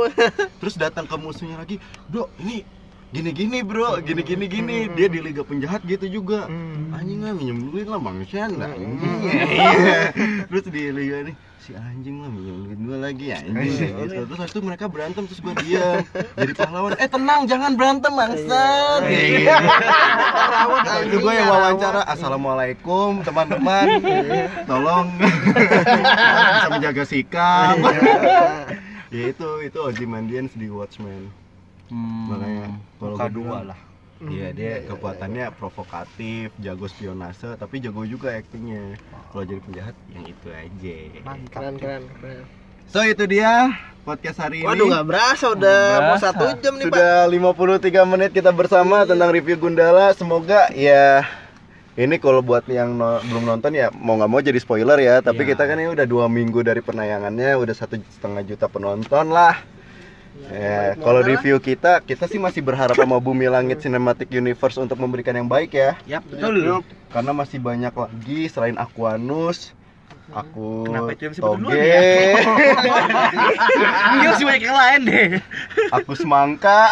[0.58, 1.76] terus datang ke musuhnya lagi
[2.06, 2.64] bro ini
[3.08, 4.44] gini gini bro gini gini.
[4.48, 6.44] Gini dia di liga penjahat gitu juga.
[6.92, 10.12] Anjing lah minjem duit lah bangsa lah Iya.
[10.50, 13.56] terus di liga ini si anjing lah minjem duit gue lagi anjing.
[13.96, 16.04] Gitu terus habis itu mereka berantem terus gue diam.
[16.36, 16.96] Jadi pahlawan.
[17.00, 19.00] Eh tenang jangan berantem bangsat.
[19.08, 19.56] Iya.
[20.68, 24.04] Nah, itu gue yang wawancara assalamualaikum teman-teman.
[24.68, 25.06] Tolong.
[25.16, 27.76] Bisa menjaga sikap.
[29.08, 31.47] Ya itu itu Ozymandias di Watchmen
[31.88, 32.28] Hmm.
[32.28, 32.66] makanya
[32.96, 33.80] kalau gue dua bilang, lah.
[34.18, 38.98] Iya dia kekuatannya provokatif, jago spionase, tapi jago juga aktingnya.
[39.30, 40.96] Kalau jadi penjahat yang itu aja.
[41.48, 42.42] Keren keren keren.
[42.90, 43.70] So itu dia
[44.02, 44.66] podcast hari ini.
[44.66, 46.98] Waduh nggak berasa udah Nggak mau satu jam nih pak.
[46.98, 50.10] Sudah 53 menit kita bersama tentang review Gundala.
[50.18, 51.22] Semoga ya
[51.94, 55.22] ini kalau buat yang no- belum nonton ya mau nggak mau jadi spoiler ya.
[55.22, 55.54] Tapi Iya.
[55.54, 59.54] kita kan ini udah dua minggu dari penayangannya, udah satu setengah juta penonton lah.
[60.48, 65.34] Ya, kalau review kita, kita sih masih berharap sama Bumi Langit Cinematic Universe untuk memberikan
[65.34, 65.98] yang baik ya.
[66.06, 66.80] Yap, betul.
[67.08, 69.72] Karena masih banyak lagi selain Aquanus,
[70.30, 71.34] aku Kenapa itu yang
[74.44, 75.28] banyak yang lain deh.
[75.90, 76.86] aku Semangka,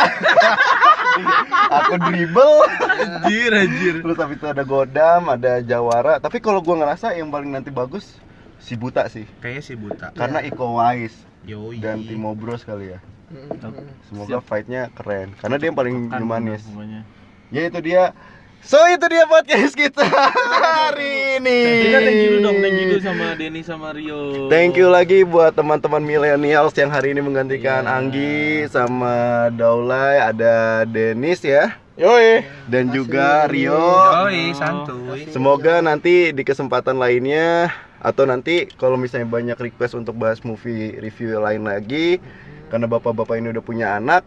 [1.71, 2.57] aku Dribble,
[2.97, 3.95] Anjir anjir.
[4.01, 6.17] terus habis itu ada Godam, ada Jawara.
[6.19, 8.17] Tapi kalau gua ngerasa yang paling nanti bagus
[8.57, 10.07] si Buta sih, Kayaknya sih buta.
[10.13, 11.17] karena Iko Wise
[11.47, 11.79] Yoi.
[11.79, 12.99] dan Timo Bros kali ya.
[13.27, 13.75] Hmm.
[14.07, 16.63] Semoga fightnya keren, karena dia yang paling humanis.
[16.63, 17.03] pokoknya.
[17.51, 18.15] Ya itu dia.
[18.63, 21.59] So itu dia podcast kita hari ini.
[21.87, 24.51] Kita thank you dong, thank you sama Denny sama Rio.
[24.51, 27.95] Thank you lagi buat teman-teman millennials yang hari ini menggantikan Iya.
[27.95, 32.43] Anggi sama Daulay, ada Denis ya Yoi.
[32.67, 33.71] dan juga Rio.
[33.75, 35.31] Yoi, santuy.
[35.31, 37.71] Semoga nanti di kesempatan lainnya
[38.03, 42.19] atau nanti kalau misalnya banyak request untuk bahas movie review lain lagi
[42.67, 44.27] karena bapak-bapak ini udah punya anak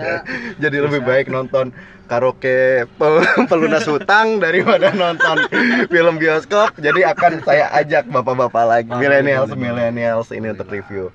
[0.62, 1.72] jadi lebih baik nonton
[2.04, 5.48] karaoke pel- pelunas hutang daripada nonton
[5.88, 6.76] film bioskop.
[6.76, 11.08] Jadi akan saya ajak bapak-bapak lagi millennials millennials ini untuk review.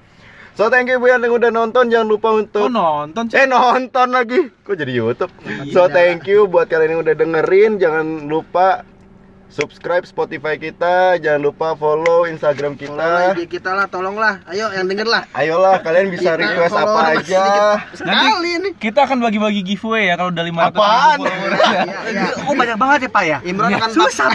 [0.58, 1.88] So thank you buat yang udah nonton.
[1.88, 5.32] Jangan lupa untuk Oh nonton Eh nonton lagi, kok jadi YouTube?
[5.72, 8.84] So thank you buat kalian yang udah dengerin, jangan lupa
[9.50, 13.34] subscribe Spotify kita, jangan lupa follow Instagram Follow kita.
[13.36, 14.40] IG kita lah, tolonglah.
[14.46, 15.24] Ayo yang denger lah.
[15.32, 17.46] Ayolah kalian bisa Kita request follow apa sedikit- aja.
[17.92, 18.72] Sekali nih.
[18.78, 21.18] Kita akan bagi-bagi giveaway ya kalau udah 500 Apaan?
[21.20, 21.50] follower.
[21.70, 22.26] Iya, iya.
[22.44, 23.38] Oh banyak banget ya Pak ya?
[23.44, 24.30] Imron akan susah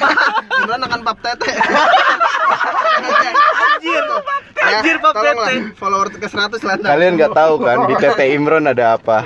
[0.56, 1.50] Imron akan pap tete.
[3.64, 4.04] Anjir.
[4.64, 5.54] Anjir pap tete.
[5.76, 6.74] Follower ke 100 lah.
[6.80, 6.88] ntar.
[6.96, 9.20] Kalian nggak tahu kan di TT Imron ada apa?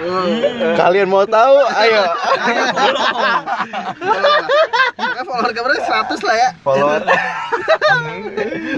[0.75, 1.55] Kalian mau tahu?
[1.79, 2.03] Ayo.
[4.99, 5.83] Pokoknya follower ke berapa?
[5.83, 6.49] 100 lah ya.
[6.63, 6.89] Follow.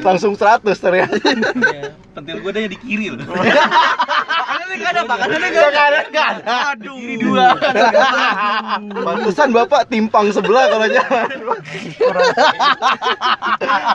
[0.00, 1.16] Langsung 100 ternyata.
[1.20, 3.24] Iya, Pentil gue ada di kiri loh.
[4.70, 6.00] Enggak ada Pak, kan ada enggak ada.
[6.06, 6.42] Enggak ada.
[6.72, 6.96] Aduh.
[6.96, 7.44] Kiri dua.
[9.04, 11.28] Pantesan Bapak timpang sebelah kalau jalan.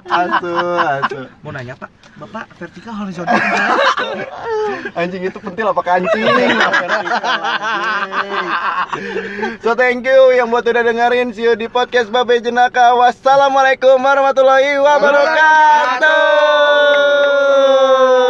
[0.06, 1.18] asu, asu.
[1.42, 1.90] Mau nanya Pak,
[2.20, 3.36] Bapak vertikal horizontal
[5.00, 6.24] Anjing itu pentil apa kancing?
[9.60, 12.96] so thank you yang buat udah dengerin see you di podcast Babe Jenaka.
[12.96, 16.16] Wassalamualaikum warahmatullahi wabarakatuh.